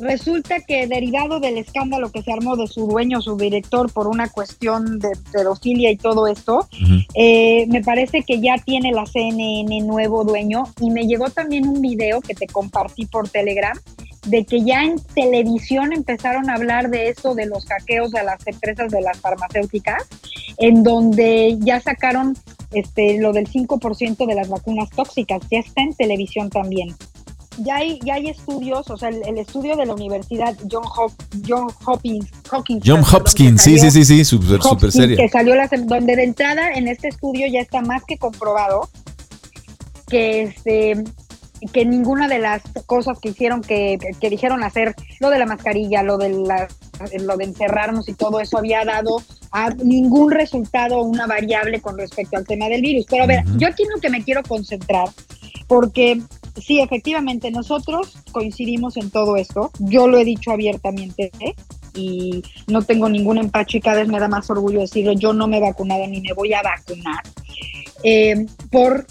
resulta 0.00 0.60
que 0.60 0.86
derivado 0.86 1.40
del 1.40 1.58
escándalo 1.58 2.10
que 2.10 2.22
se 2.22 2.32
armó 2.32 2.56
de 2.56 2.66
su 2.66 2.86
dueño, 2.86 3.20
su 3.20 3.36
director, 3.36 3.92
por 3.92 4.06
una 4.06 4.28
cuestión 4.28 4.98
de 4.98 5.10
pedofilia 5.32 5.90
y 5.90 5.96
todo 5.96 6.26
esto, 6.26 6.68
eh, 7.14 7.66
me 7.68 7.82
parece 7.82 8.22
que 8.22 8.40
ya 8.40 8.56
tiene 8.58 8.92
la 8.92 9.06
CNN 9.06 9.80
nuevo 9.80 10.24
dueño. 10.24 10.64
Y 10.80 10.90
me 10.90 11.06
llegó 11.06 11.30
también 11.30 11.66
un 11.66 11.80
video 11.80 12.20
que 12.20 12.34
te 12.34 12.46
compartí 12.46 13.06
por 13.06 13.28
Telegram 13.28 13.78
de 14.26 14.44
que 14.44 14.62
ya 14.62 14.82
en 14.84 14.96
televisión 15.14 15.92
empezaron 15.92 16.48
a 16.48 16.54
hablar 16.54 16.90
de 16.90 17.08
eso, 17.08 17.34
de 17.34 17.46
los 17.46 17.66
hackeos 17.66 18.14
a 18.14 18.22
las 18.22 18.46
empresas 18.46 18.90
de 18.90 19.00
las 19.00 19.18
farmacéuticas, 19.20 20.02
en 20.58 20.82
donde 20.82 21.58
ya 21.60 21.80
sacaron 21.80 22.34
este, 22.72 23.18
lo 23.18 23.32
del 23.32 23.48
5% 23.48 24.26
de 24.26 24.34
las 24.34 24.48
vacunas 24.48 24.90
tóxicas, 24.90 25.42
ya 25.50 25.58
está 25.58 25.82
en 25.82 25.94
televisión 25.94 26.50
también. 26.50 26.94
Ya 27.58 27.76
hay, 27.76 27.98
ya 28.04 28.14
hay 28.14 28.28
estudios, 28.28 28.90
o 28.90 28.96
sea, 28.96 29.08
el, 29.10 29.38
estudio 29.38 29.76
de 29.76 29.86
la 29.86 29.94
universidad 29.94 30.56
John, 30.70 30.84
John 31.46 31.66
Hopkins, 31.84 32.30
John 32.84 33.04
Hopkins, 33.12 33.62
sí, 33.62 33.78
sí, 33.78 33.90
sí, 33.90 34.04
sí, 34.04 34.24
super, 34.24 34.60
super 34.60 34.90
seria. 34.90 35.16
Que 35.16 35.28
salió 35.28 35.54
la, 35.54 35.68
donde 35.68 36.16
de 36.16 36.24
entrada 36.24 36.70
en 36.72 36.88
este 36.88 37.08
estudio 37.08 37.46
ya 37.46 37.60
está 37.60 37.80
más 37.80 38.02
que 38.04 38.18
comprobado 38.18 38.88
que 40.08 40.42
este, 40.42 41.04
que 41.72 41.84
ninguna 41.84 42.28
de 42.28 42.38
las 42.38 42.62
cosas 42.86 43.18
que 43.18 43.30
hicieron, 43.30 43.62
que, 43.62 43.98
que, 44.20 44.30
dijeron 44.30 44.62
hacer, 44.62 44.94
lo 45.20 45.30
de 45.30 45.38
la 45.38 45.46
mascarilla, 45.46 46.02
lo 46.02 46.18
de, 46.18 46.30
la, 46.30 46.68
lo 47.20 47.36
de 47.36 47.44
encerrarnos 47.44 48.08
y 48.08 48.14
todo 48.14 48.40
eso 48.40 48.58
había 48.58 48.84
dado 48.84 49.22
a 49.50 49.70
ningún 49.70 50.30
resultado 50.30 51.02
una 51.02 51.26
variable 51.26 51.80
con 51.80 51.96
respecto 51.96 52.36
al 52.36 52.46
tema 52.46 52.68
del 52.68 52.82
virus. 52.82 53.06
Pero 53.08 53.24
a 53.24 53.26
ver, 53.26 53.44
yo 53.56 53.68
aquí 53.68 53.84
lo 53.94 54.00
que 54.00 54.10
me 54.10 54.22
quiero 54.22 54.42
concentrar, 54.42 55.08
porque 55.66 56.20
sí, 56.60 56.80
efectivamente, 56.80 57.50
nosotros 57.50 58.16
coincidimos 58.32 58.96
en 58.96 59.10
todo 59.10 59.36
esto. 59.36 59.70
Yo 59.78 60.06
lo 60.06 60.18
he 60.18 60.24
dicho 60.24 60.50
abiertamente 60.50 61.30
y 61.94 62.42
no 62.66 62.82
tengo 62.82 63.08
ningún 63.08 63.38
empacho 63.38 63.76
y 63.76 63.80
cada 63.80 63.98
vez 63.98 64.08
me 64.08 64.18
da 64.18 64.28
más 64.28 64.48
orgullo 64.50 64.80
decirlo. 64.80 65.12
Yo 65.12 65.32
no 65.32 65.46
me 65.46 65.58
he 65.58 65.60
vacunado 65.60 66.06
ni 66.06 66.20
me 66.20 66.32
voy 66.32 66.52
a 66.52 66.62
vacunar. 66.62 67.22
Eh, 68.02 68.46
¿Por 68.70 69.06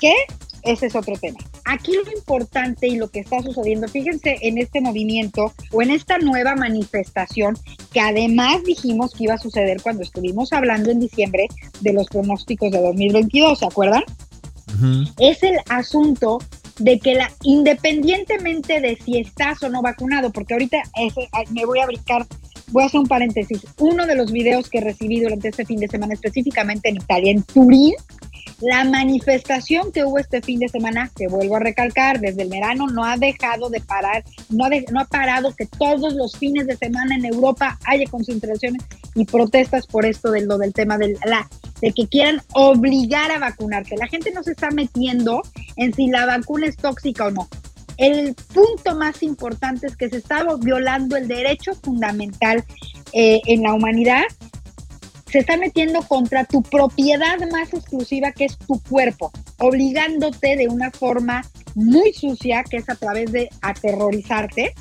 qué? 0.00 0.14
Ese 0.62 0.86
es 0.86 0.96
otro 0.96 1.14
tema. 1.16 1.38
Aquí 1.66 1.92
lo 1.92 2.10
importante 2.16 2.86
y 2.86 2.96
lo 2.96 3.08
que 3.08 3.20
está 3.20 3.40
sucediendo, 3.42 3.88
fíjense 3.88 4.36
en 4.42 4.58
este 4.58 4.80
movimiento 4.80 5.52
o 5.72 5.82
en 5.82 5.90
esta 5.90 6.18
nueva 6.18 6.54
manifestación 6.56 7.56
que 7.92 8.00
además 8.00 8.62
dijimos 8.64 9.12
que 9.14 9.24
iba 9.24 9.34
a 9.34 9.38
suceder 9.38 9.80
cuando 9.82 10.02
estuvimos 10.02 10.52
hablando 10.52 10.90
en 10.90 11.00
diciembre 11.00 11.48
de 11.80 11.92
los 11.92 12.06
pronósticos 12.08 12.70
de 12.70 12.80
2022, 12.80 13.58
¿se 13.58 13.66
acuerdan? 13.66 14.02
Es 15.18 15.42
el 15.42 15.56
asunto 15.68 16.38
de 16.78 16.98
que 16.98 17.14
la, 17.14 17.30
independientemente 17.42 18.80
de 18.80 18.96
si 18.96 19.18
estás 19.18 19.62
o 19.62 19.68
no 19.68 19.82
vacunado, 19.82 20.30
porque 20.30 20.54
ahorita 20.54 20.78
me 21.50 21.64
voy 21.64 21.80
a 21.80 21.86
brincar, 21.86 22.26
voy 22.72 22.82
a 22.82 22.86
hacer 22.86 23.00
un 23.00 23.06
paréntesis, 23.06 23.64
uno 23.78 24.06
de 24.06 24.16
los 24.16 24.32
videos 24.32 24.68
que 24.68 24.80
recibí 24.80 25.20
durante 25.20 25.48
este 25.48 25.64
fin 25.64 25.78
de 25.78 25.88
semana, 25.88 26.14
específicamente 26.14 26.88
en 26.88 26.96
Italia, 26.96 27.32
en 27.32 27.42
Turín, 27.42 27.94
la 28.64 28.84
manifestación 28.84 29.92
que 29.92 30.04
hubo 30.04 30.18
este 30.18 30.40
fin 30.40 30.58
de 30.58 30.68
semana, 30.68 31.10
que 31.14 31.28
vuelvo 31.28 31.56
a 31.56 31.60
recalcar, 31.60 32.20
desde 32.20 32.42
el 32.42 32.48
verano 32.48 32.86
no 32.86 33.04
ha 33.04 33.16
dejado 33.16 33.68
de 33.68 33.80
parar, 33.80 34.24
no 34.48 34.64
ha, 34.64 34.70
no 34.90 35.00
ha 35.00 35.04
parado 35.04 35.54
que 35.54 35.66
todos 35.66 36.14
los 36.14 36.36
fines 36.38 36.66
de 36.66 36.76
semana 36.76 37.14
en 37.14 37.26
Europa 37.26 37.78
haya 37.84 38.08
concentraciones 38.10 38.82
y 39.14 39.24
protestas 39.26 39.86
por 39.86 40.06
esto 40.06 40.30
de 40.30 40.44
del 40.44 40.72
tema 40.72 40.98
de 40.98 41.16
la 41.24 41.48
de 41.80 41.92
que 41.92 42.06
quieran 42.06 42.40
obligar 42.52 43.30
a 43.30 43.38
vacunarse. 43.38 43.96
La 43.96 44.06
gente 44.06 44.30
no 44.32 44.42
se 44.42 44.52
está 44.52 44.70
metiendo 44.70 45.42
en 45.76 45.92
si 45.92 46.08
la 46.08 46.26
vacuna 46.26 46.66
es 46.66 46.76
tóxica 46.76 47.26
o 47.26 47.30
no. 47.30 47.48
El 47.96 48.34
punto 48.52 48.96
más 48.96 49.22
importante 49.22 49.86
es 49.86 49.96
que 49.96 50.08
se 50.08 50.18
está 50.18 50.44
violando 50.60 51.16
el 51.16 51.28
derecho 51.28 51.74
fundamental 51.74 52.64
eh, 53.12 53.40
en 53.46 53.62
la 53.62 53.74
humanidad 53.74 54.24
se 55.34 55.40
está 55.40 55.56
metiendo 55.56 56.00
contra 56.02 56.44
tu 56.44 56.62
propiedad 56.62 57.36
más 57.50 57.74
exclusiva, 57.74 58.30
que 58.30 58.44
es 58.44 58.56
tu 58.56 58.80
cuerpo, 58.88 59.32
obligándote 59.58 60.54
de 60.54 60.68
una 60.68 60.92
forma 60.92 61.42
muy 61.74 62.12
sucia, 62.12 62.62
que 62.62 62.76
es 62.76 62.88
a 62.88 62.94
través 62.94 63.32
de 63.32 63.48
aterrorizarte, 63.60 64.74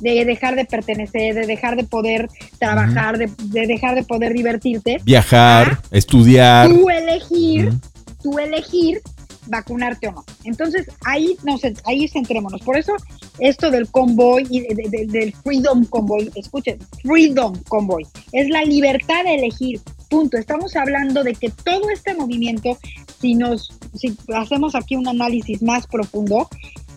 de 0.00 0.24
dejar 0.24 0.56
de 0.56 0.64
pertenecer, 0.64 1.34
de 1.34 1.46
dejar 1.46 1.76
de 1.76 1.84
poder 1.84 2.30
trabajar, 2.58 3.18
de, 3.18 3.30
dejar 3.66 3.94
de 3.94 4.02
poder 4.04 4.32
divertirte. 4.32 4.96
Viajar, 5.04 5.78
estudiar. 5.90 6.70
Tú 6.70 6.88
elegir, 6.88 7.74
tú 8.22 8.38
elegir 8.38 9.02
vacunarte 9.46 10.08
o 10.08 10.12
no. 10.12 10.24
Entonces, 10.44 10.86
ahí, 11.04 11.36
nos, 11.44 11.62
ahí 11.84 12.08
centrémonos. 12.08 12.60
Por 12.62 12.76
eso, 12.76 12.92
esto 13.38 13.70
del 13.70 13.90
convoy 13.90 14.46
y 14.50 14.60
del 14.74 15.32
Freedom 15.42 15.84
Convoy, 15.86 16.30
escuchen, 16.34 16.78
Freedom 17.02 17.54
Convoy, 17.68 18.06
es 18.32 18.48
la 18.48 18.64
libertad 18.64 19.24
de 19.24 19.34
elegir. 19.34 19.80
Punto. 20.08 20.36
Estamos 20.36 20.76
hablando 20.76 21.22
de 21.24 21.34
que 21.34 21.50
todo 21.50 21.88
este 21.88 22.14
movimiento, 22.14 22.78
si 23.20 23.34
nos, 23.34 23.72
si 23.94 24.14
hacemos 24.34 24.74
aquí 24.74 24.94
un 24.94 25.08
análisis 25.08 25.62
más 25.62 25.86
profundo, 25.86 26.48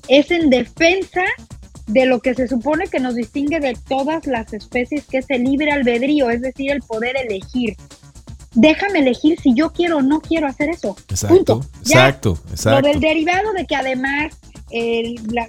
es 0.10 0.31
en 0.31 0.49
defensa 0.49 1.23
de 1.88 2.05
lo 2.05 2.19
que 2.19 2.34
se 2.34 2.47
supone 2.47 2.88
que 2.88 2.99
nos 2.99 3.15
distingue 3.15 3.60
de 3.60 3.77
todas 3.88 4.25
las 4.27 4.51
especies, 4.53 5.05
que 5.05 5.19
es 5.19 5.29
el 5.29 5.43
libre 5.43 5.71
albedrío, 5.71 6.29
es 6.29 6.41
decir, 6.41 6.71
el 6.71 6.81
poder 6.81 7.15
elegir 7.17 7.75
déjame 8.55 8.99
elegir 8.99 9.39
si 9.39 9.53
yo 9.53 9.71
quiero 9.71 9.97
o 9.97 10.01
no 10.01 10.21
quiero 10.21 10.47
hacer 10.47 10.69
eso. 10.69 10.95
Exacto, 11.09 11.61
exacto, 11.81 12.39
exacto. 12.49 12.81
Lo 12.81 12.87
del 12.87 12.99
derivado 12.99 13.53
de 13.53 13.65
que 13.65 13.75
además 13.75 14.33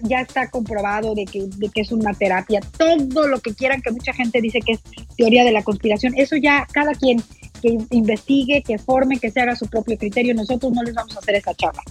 ya 0.03 0.21
está 0.21 0.51
comprobado 0.51 1.15
de 1.15 1.25
que, 1.25 1.47
de 1.47 1.69
que 1.71 1.81
es 1.81 1.91
una 1.91 2.13
terapia, 2.13 2.61
todo 2.77 3.27
lo 3.27 3.41
que 3.41 3.55
quieran, 3.55 3.81
que 3.81 3.91
mucha 3.91 4.13
gente 4.13 4.41
dice 4.41 4.61
que 4.61 4.73
es 4.73 4.81
teoría 5.17 5.45
de 5.45 5.53
la 5.53 5.63
conspiración, 5.63 6.13
eso 6.17 6.37
ya 6.37 6.67
cada 6.71 6.93
quien 6.93 7.23
que 7.63 7.79
investigue, 7.91 8.63
que 8.63 8.79
forme, 8.79 9.19
que 9.19 9.31
se 9.31 9.41
haga 9.41 9.57
su 9.57 9.67
propio 9.67 9.97
criterio, 9.97 10.35
nosotros 10.35 10.73
no 10.73 10.83
les 10.83 10.95
vamos 10.95 11.17
a 11.17 11.21
hacer 11.21 11.37
esa 11.37 11.55
charla. 11.55 11.83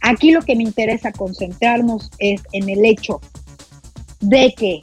Aquí 0.00 0.32
lo 0.32 0.42
que 0.42 0.56
me 0.56 0.64
interesa 0.64 1.12
concentrarnos 1.12 2.10
es 2.18 2.40
en 2.52 2.68
el 2.68 2.84
hecho 2.84 3.20
de 4.20 4.52
que 4.56 4.80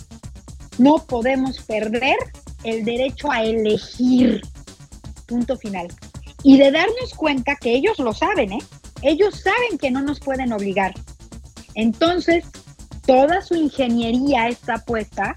no 0.78 1.06
podemos 1.06 1.60
perder 1.64 2.16
el 2.64 2.86
derecho 2.86 3.32
a 3.32 3.44
elegir 3.44 4.42
punto 5.30 5.56
final. 5.58 5.88
Y 6.44 6.58
de 6.58 6.72
darnos 6.72 7.14
cuenta 7.16 7.56
que 7.56 7.74
ellos 7.74 8.00
lo 8.00 8.14
saben, 8.14 8.54
¿eh? 8.54 8.64
Ellos 9.02 9.42
saben 9.42 9.78
que 9.78 9.92
no 9.92 10.02
nos 10.02 10.20
pueden 10.20 10.52
obligar. 10.52 10.94
Entonces, 11.76 12.44
toda 13.06 13.42
su 13.42 13.56
ingeniería 13.56 14.48
está 14.48 14.80
puesta 14.80 15.36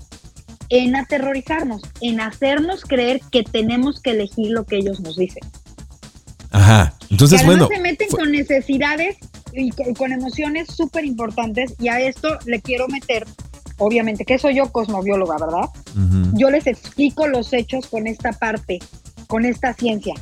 en 0.68 0.96
aterrorizarnos, 0.96 1.83
en 2.00 2.20
hacernos 2.20 2.83
creer 2.83 3.20
que 3.31 3.42
tenemos 3.42 4.00
que 4.00 4.12
elegir 4.12 4.50
lo 4.50 4.64
que 4.64 4.76
ellos 4.76 5.00
nos 5.00 5.16
dicen. 5.16 5.42
Ajá. 6.50 6.94
Entonces, 7.11 7.44
bueno. 7.44 7.68
se 7.68 7.78
meten 7.78 8.09
con 8.09 8.33
necesidades 8.33 9.18
y 9.52 9.70
con, 9.70 10.12
emociones 10.12 10.68
súper 10.74 11.05
importantes 11.05 11.74
y 11.78 11.88
a 11.88 12.00
esto 12.00 12.38
le 12.46 12.61
quiero 12.62 12.88
meter, 12.88 13.26
obviamente, 13.78 14.24
que 14.24 14.38
soy 14.38 14.57
yo 14.57 14.72
cosmobióloga, 14.72 15.37
¿verdad? 15.38 15.68
Yo 16.35 16.50
les 16.50 16.66
explico 16.66 17.26
los 17.26 17.52
hechos 17.52 17.87
con 17.87 18.07
esta 18.07 18.33
parte 18.33 18.78
con 19.33 19.47
esta 19.47 19.73
ciencia. 19.73 20.12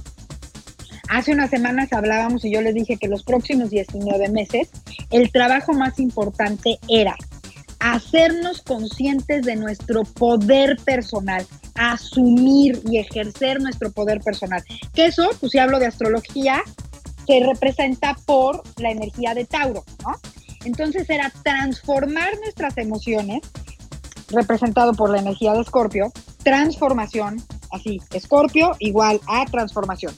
Hace 1.09 1.33
unas 1.33 1.51
semanas 1.51 1.92
hablábamos 1.92 2.44
y 2.44 2.53
yo 2.53 2.62
les 2.62 2.77
dije 2.77 2.96
que 2.96 3.09
los 3.09 3.25
próximos 3.25 3.68
19 3.68 4.29
meses 4.29 4.70
el 5.11 5.33
trabajo 5.33 5.73
más 5.73 5.99
importante 5.99 6.79
era 6.87 7.16
hacernos 7.81 8.62
conscientes 8.62 9.44
de 9.44 9.57
nuestro 9.57 10.05
poder 10.05 10.77
personal, 10.85 11.44
asumir 11.75 12.81
y 12.88 12.99
ejercer 12.99 13.61
nuestro 13.61 13.90
poder 13.90 14.20
personal. 14.20 14.62
Que 14.94 15.07
eso, 15.07 15.29
pues 15.40 15.51
si 15.51 15.59
hablo 15.59 15.81
de 15.81 15.87
astrología, 15.87 16.62
se 17.27 17.40
representa 17.44 18.14
por 18.27 18.62
la 18.77 18.92
energía 18.92 19.35
de 19.35 19.44
Tauro, 19.44 19.83
¿no? 20.05 20.12
Entonces 20.64 21.11
era 21.11 21.33
transformar 21.42 22.31
nuestras 22.44 22.79
emociones, 22.79 23.40
representado 24.29 24.92
por 24.92 25.11
la 25.11 25.18
energía 25.18 25.53
de 25.55 25.62
Escorpio, 25.62 26.12
transformación, 26.44 27.42
así, 27.72 28.00
Escorpio 28.12 28.72
igual 28.78 29.20
a 29.26 29.44
transformación. 29.46 30.14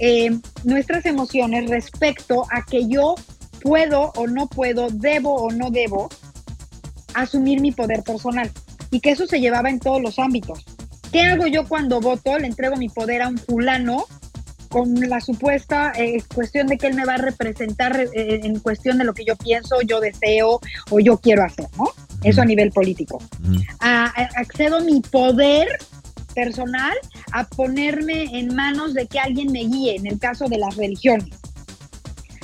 Eh, 0.00 0.30
nuestras 0.64 1.06
emociones 1.06 1.70
respecto 1.70 2.46
a 2.50 2.64
que 2.64 2.88
yo 2.88 3.14
puedo 3.62 4.12
o 4.16 4.26
no 4.26 4.46
puedo, 4.48 4.88
debo 4.90 5.34
o 5.34 5.50
no 5.50 5.70
debo 5.70 6.08
asumir 7.14 7.60
mi 7.60 7.70
poder 7.70 8.02
personal 8.02 8.50
y 8.90 9.00
que 9.00 9.10
eso 9.10 9.26
se 9.26 9.40
llevaba 9.40 9.70
en 9.70 9.78
todos 9.78 10.02
los 10.02 10.18
ámbitos. 10.18 10.64
¿Qué 11.12 11.22
hago 11.22 11.46
yo 11.46 11.66
cuando 11.66 12.00
voto? 12.00 12.38
Le 12.38 12.48
entrego 12.48 12.76
mi 12.76 12.88
poder 12.88 13.22
a 13.22 13.28
un 13.28 13.38
fulano 13.38 14.06
con 14.68 14.92
la 15.08 15.20
supuesta 15.20 15.92
eh, 15.96 16.20
cuestión 16.34 16.66
de 16.66 16.76
que 16.76 16.88
él 16.88 16.94
me 16.94 17.04
va 17.04 17.14
a 17.14 17.18
representar 17.18 17.96
eh, 17.96 18.40
en 18.42 18.58
cuestión 18.58 18.98
de 18.98 19.04
lo 19.04 19.14
que 19.14 19.24
yo 19.24 19.36
pienso, 19.36 19.80
yo 19.82 20.00
deseo 20.00 20.58
o 20.90 20.98
yo 20.98 21.16
quiero 21.18 21.44
hacer, 21.44 21.68
¿no? 21.78 21.84
Eso 22.24 22.42
a 22.42 22.44
nivel 22.44 22.72
político. 22.72 23.22
accedo 23.78 24.80
mi 24.80 25.00
poder 25.00 25.78
personal 26.34 26.94
a 27.32 27.44
ponerme 27.44 28.38
en 28.38 28.54
manos 28.54 28.94
de 28.94 29.06
que 29.06 29.18
alguien 29.18 29.52
me 29.52 29.60
guíe, 29.60 29.96
en 29.96 30.06
el 30.06 30.18
caso 30.18 30.48
de 30.48 30.58
las 30.58 30.76
religiones. 30.76 31.28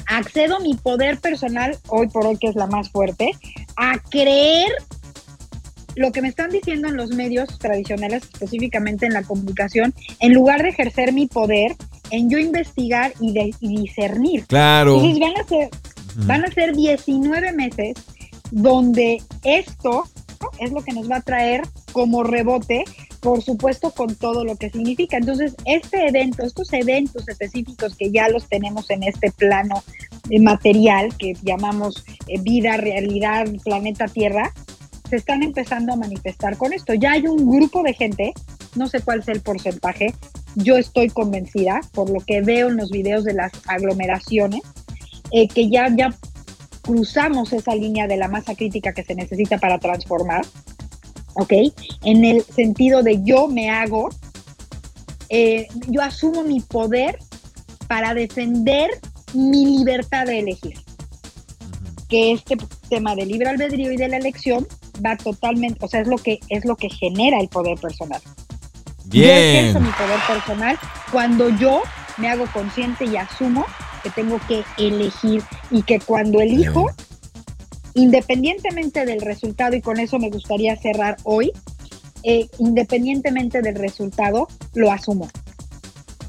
Accedo 0.07 0.57
a 0.57 0.61
mi 0.61 0.75
poder 0.75 1.21
personal, 1.21 1.79
hoy 1.89 2.09
por 2.09 2.27
hoy 2.27 2.37
que 2.37 2.49
es 2.49 2.57
la 2.57 2.67
más 2.67 2.91
fuerte, 2.91 3.31
a 3.77 3.99
creer 4.11 4.73
lo 5.97 6.13
que 6.13 6.23
me 6.23 6.29
están 6.29 6.51
diciendo 6.51 6.89
en 6.89 6.97
los 6.97 7.11
medios 7.11 7.59
tradicionales, 7.59 8.23
específicamente 8.23 9.07
en 9.07 9.13
la 9.13 9.23
comunicación, 9.23 9.95
en 10.21 10.33
lugar 10.33 10.63
de 10.63 10.71
ejercer 10.71 11.13
mi 11.13 11.27
poder, 11.27 11.77
en 12.11 12.31
yo 12.31 12.39
investigar 12.39 13.13
y, 13.21 13.53
discernir. 13.61 14.47
Claro. 14.47 14.97
Entonces 14.97 15.21
van 15.21 15.37
a 15.37 15.49
ser, 15.49 15.71
van 16.27 16.45
a 16.45 16.51
ser 16.51 16.75
19 16.75 17.53
meses 17.53 17.95
donde 18.51 19.23
esto 19.45 20.05
es 20.59 20.73
lo 20.73 20.83
que 20.83 20.93
nos 20.93 21.11
va 21.11 21.17
a 21.17 21.23
traer 21.23 21.63
como 21.93 22.23
rebote 22.23 22.85
por 23.21 23.43
supuesto 23.43 23.91
con 23.91 24.15
todo 24.15 24.45
lo 24.45 24.57
que 24.57 24.71
significa. 24.71 25.19
Entonces, 25.19 25.55
este 25.67 26.09
evento, 26.09 26.43
estos 26.43 26.73
eventos 26.73 27.29
específicos 27.29 27.95
que 27.97 28.11
ya 28.11 28.29
los 28.29 28.49
tenemos 28.49 28.91
en 28.91 29.03
este 29.03 29.31
plano 29.31 29.83
eh, 30.31 30.41
material 30.41 31.15
que 31.17 31.35
llamamos 31.43 32.05
eh, 32.27 32.41
vida, 32.41 32.77
realidad, 32.79 33.47
planeta 33.63 34.07
Tierra, 34.07 34.53
se 35.09 35.17
están 35.17 35.43
empezando 35.43 35.93
a 35.93 35.97
manifestar 35.97 36.57
con 36.57 36.73
esto. 36.73 36.95
Ya 36.95 37.13
hay 37.13 37.27
un 37.27 37.51
grupo 37.51 37.83
de 37.83 37.95
gente, 37.95 38.33
no 38.75 38.87
sé 38.87 39.01
cuál 39.01 39.21
es 39.21 39.29
el 39.29 39.41
porcentaje, 39.41 40.15
yo 40.57 40.77
estoy 40.77 41.09
convencida 41.11 41.81
por 41.93 42.11
lo 42.11 42.21
que 42.21 42.41
veo 42.41 42.69
en 42.69 42.77
los 42.77 42.91
videos 42.91 43.25
de 43.25 43.35
las 43.35 43.53
aglomeraciones, 43.67 44.63
eh, 45.33 45.47
que 45.47 45.69
ya, 45.69 45.95
ya 45.95 46.11
cruzamos 46.91 47.53
esa 47.53 47.73
línea 47.75 48.09
de 48.09 48.17
la 48.17 48.27
masa 48.27 48.57
crítica 48.57 48.93
que 48.93 49.05
se 49.05 49.15
necesita 49.15 49.59
para 49.59 49.79
transformar, 49.79 50.45
¿ok? 51.35 51.53
En 52.03 52.25
el 52.25 52.43
sentido 52.43 53.05
de 53.05 53.23
yo 53.23 53.47
me 53.47 53.71
hago, 53.71 54.09
eh, 55.29 55.69
yo 55.87 56.03
asumo 56.03 56.43
mi 56.43 56.61
poder 56.61 57.17
para 57.87 58.13
defender 58.13 58.91
mi 59.35 59.79
libertad 59.79 60.27
de 60.27 60.41
elegir. 60.41 60.81
Que 62.09 62.33
este 62.33 62.57
tema 62.89 63.15
del 63.15 63.29
libre 63.29 63.51
albedrío 63.51 63.93
y 63.93 63.97
de 63.97 64.09
la 64.09 64.17
elección 64.17 64.67
va 65.05 65.17
totalmente, 65.17 65.79
o 65.85 65.89
sea, 65.89 66.01
es 66.01 66.09
lo 66.09 66.17
que 66.17 66.41
es 66.49 66.65
lo 66.65 66.75
que 66.75 66.91
genera 66.91 67.41
el 67.41 67.49
poder 67.49 67.79
personal. 67.79 68.21
Bien. 69.05 69.29
Yo 69.29 69.61
ejerzo 69.61 69.81
mi 69.81 69.91
poder 69.91 70.21
personal 70.27 70.79
cuando 71.13 71.51
yo 71.51 71.83
me 72.17 72.29
hago 72.29 72.47
consciente 72.53 73.05
y 73.05 73.17
asumo 73.17 73.65
que 74.03 74.11
tengo 74.11 74.41
que 74.49 74.65
elegir 74.79 75.43
y 75.71 75.83
que 75.83 76.01
cuando 76.01 76.41
elijo, 76.41 76.91
independientemente 77.95 79.05
del 79.05 79.21
resultado, 79.21 79.77
y 79.77 79.81
con 79.81 79.99
eso 79.99 80.19
me 80.19 80.31
gustaría 80.31 80.77
cerrar 80.77 81.17
hoy, 81.25 81.53
eh, 82.23 82.49
independientemente 82.59 83.63
del 83.63 83.77
resultado, 83.77 84.49
lo 84.75 84.93
asumo. 84.93 85.29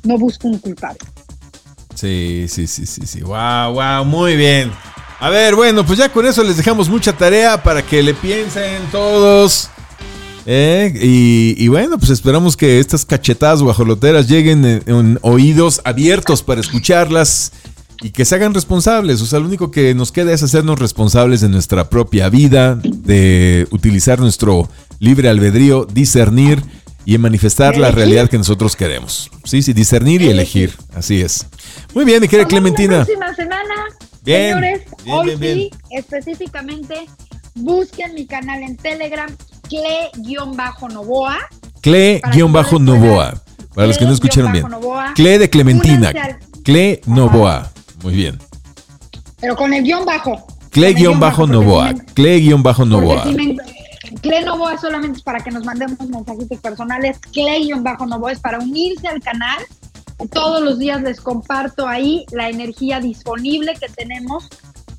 No 0.03 0.17
busco 0.17 0.47
un 0.47 0.57
culpable. 0.59 0.99
Sí, 1.95 2.45
sí, 2.47 2.65
sí, 2.67 2.85
sí, 2.85 3.05
sí. 3.05 3.21
Wow, 3.21 3.73
wow, 3.73 4.05
muy 4.05 4.35
bien. 4.35 4.71
A 5.19 5.29
ver, 5.29 5.55
bueno, 5.55 5.85
pues 5.85 5.99
ya 5.99 6.09
con 6.09 6.25
eso 6.25 6.43
les 6.43 6.57
dejamos 6.57 6.89
mucha 6.89 7.13
tarea 7.13 7.61
para 7.61 7.83
que 7.83 8.01
le 8.01 8.15
piensen 8.15 8.81
todos. 8.91 9.69
¿eh? 10.47 10.91
Y, 10.95 11.55
y 11.63 11.67
bueno, 11.67 11.99
pues 11.99 12.09
esperamos 12.09 12.57
que 12.57 12.79
estas 12.79 13.05
cachetadas 13.05 13.61
guajoloteras 13.61 14.27
lleguen 14.27 14.65
en, 14.65 14.83
en 14.87 15.19
oídos 15.21 15.81
abiertos 15.83 16.41
para 16.41 16.61
escucharlas 16.61 17.51
y 18.01 18.11
que 18.11 18.25
se 18.25 18.35
hagan 18.35 18.53
responsables. 18.53 19.21
O 19.21 19.25
sea, 19.25 19.39
lo 19.39 19.45
único 19.45 19.71
que 19.71 19.93
nos 19.93 20.11
queda 20.11 20.33
es 20.33 20.43
hacernos 20.43 20.79
responsables 20.79 21.41
de 21.41 21.49
nuestra 21.49 21.89
propia 21.89 22.29
vida, 22.29 22.75
de 22.75 23.67
utilizar 23.71 24.19
nuestro 24.19 24.69
libre 24.99 25.29
albedrío, 25.29 25.85
discernir 25.85 26.63
y 27.05 27.17
manifestar 27.17 27.77
la 27.77 27.91
realidad 27.91 28.29
que 28.29 28.37
nosotros 28.37 28.75
queremos. 28.75 29.29
Sí, 29.43 29.61
sí, 29.61 29.73
discernir 29.73 30.21
y 30.21 30.29
elegir. 30.29 30.73
Así 30.93 31.21
es. 31.21 31.47
Muy 31.93 32.05
bien, 32.05 32.21
mi 32.21 32.27
querida 32.27 32.47
Clementina. 32.47 32.99
La 32.99 33.05
próxima 33.05 33.35
semana, 33.35 33.73
Bien, 34.23 34.53
señores, 34.53 34.81
bien, 35.03 35.17
hoy 35.17 35.35
bien, 35.35 35.57
sí, 35.57 35.71
específicamente, 35.89 37.07
busquen 37.55 38.13
mi 38.13 38.27
canal 38.27 38.61
en 38.61 38.77
Telegram, 38.77 39.35
cle-novoa. 39.67 41.39
Cle-Novoa. 41.81 43.41
Para 43.73 43.87
los 43.87 43.97
que 43.97 44.05
no 44.05 44.11
escucharon 44.11 44.51
bien. 44.51 44.65
Cle 45.15 45.39
de 45.39 45.49
Clementina. 45.49 46.11
Cle 46.63 47.01
Novoa. 47.07 47.71
Muy 48.03 48.13
bien. 48.13 48.37
Pero 49.39 49.55
con 49.55 49.73
el 49.73 49.83
guion 49.83 50.05
bajo. 50.05 50.45
Si 53.23 53.33
me- 53.35 53.57
Cle 54.21 54.41
Novoa 54.41 54.77
solamente 54.77 55.17
es 55.17 55.23
para 55.23 55.39
que 55.39 55.51
nos 55.51 55.63
mandemos 55.65 55.99
mensajitos 56.07 56.59
personales. 56.59 57.17
Cle-Novoa 57.31 58.31
es 58.31 58.39
para 58.39 58.59
unirse 58.59 59.07
al 59.07 59.21
canal. 59.21 59.59
Todos 60.31 60.61
los 60.61 60.77
días 60.79 61.01
les 61.01 61.19
comparto 61.21 61.87
ahí 61.87 62.25
la 62.31 62.49
energía 62.49 62.99
disponible 62.99 63.73
que 63.79 63.87
tenemos 63.89 64.47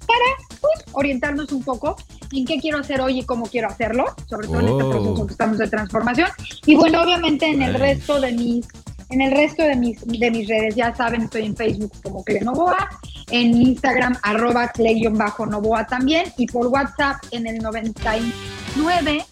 para 0.07 0.59
pues, 0.61 0.85
orientarnos 0.93 1.53
un 1.53 1.63
poco 1.63 1.97
en 2.33 2.45
qué 2.45 2.59
quiero 2.59 2.79
hacer 2.79 3.01
hoy 3.01 3.21
y 3.21 3.25
cómo 3.25 3.45
quiero 3.47 3.69
hacerlo, 3.69 4.07
sobre 4.29 4.49
todo 4.49 4.61
en 4.61 4.69
este 4.69 4.83
Oh. 4.83 4.91
proceso 4.91 5.27
que 5.27 5.33
estamos 5.33 5.59
de 5.59 5.69
transformación. 5.69 6.29
Y 6.67 6.75
bueno, 6.75 7.03
obviamente 7.03 7.47
en 7.49 7.63
el 7.63 7.75
resto 7.75 8.21
de 8.21 8.33
mis 8.33 8.67
en 9.13 9.21
el 9.21 9.31
resto 9.33 9.63
de 9.63 9.77
mis, 9.77 10.01
de 10.07 10.31
mis 10.31 10.49
redes, 10.49 10.75
ya 10.75 10.95
saben, 10.95 11.23
estoy 11.23 11.45
en 11.45 11.55
Facebook 11.55 11.93
como 12.03 12.25
Clenovoa, 12.25 12.89
en 13.31 13.61
Instagram 13.61 14.17
arroba 14.23 14.73
Cle-Novoa 14.73 15.87
también 15.87 16.33
y 16.39 16.47
por 16.47 16.67
WhatsApp 16.69 17.17
en 17.31 17.47
el 17.47 17.59
99 17.59 19.25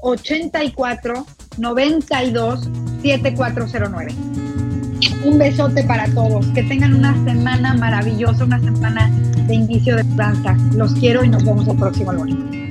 84 0.00 1.26
92 1.58 2.68
7409. 3.02 4.14
Un 5.24 5.38
besote 5.38 5.84
para 5.84 6.06
todos, 6.14 6.46
que 6.48 6.62
tengan 6.62 6.94
una 6.94 7.12
semana 7.24 7.74
maravillosa, 7.74 8.44
una 8.44 8.60
semana 8.60 9.10
de 9.46 9.54
inicio 9.54 9.96
de 9.96 10.04
danza. 10.16 10.56
Los 10.74 10.94
quiero 10.94 11.22
y 11.22 11.28
nos 11.28 11.44
vemos 11.44 11.68
el 11.68 11.76
próximo 11.76 12.12
lunes. 12.12 12.61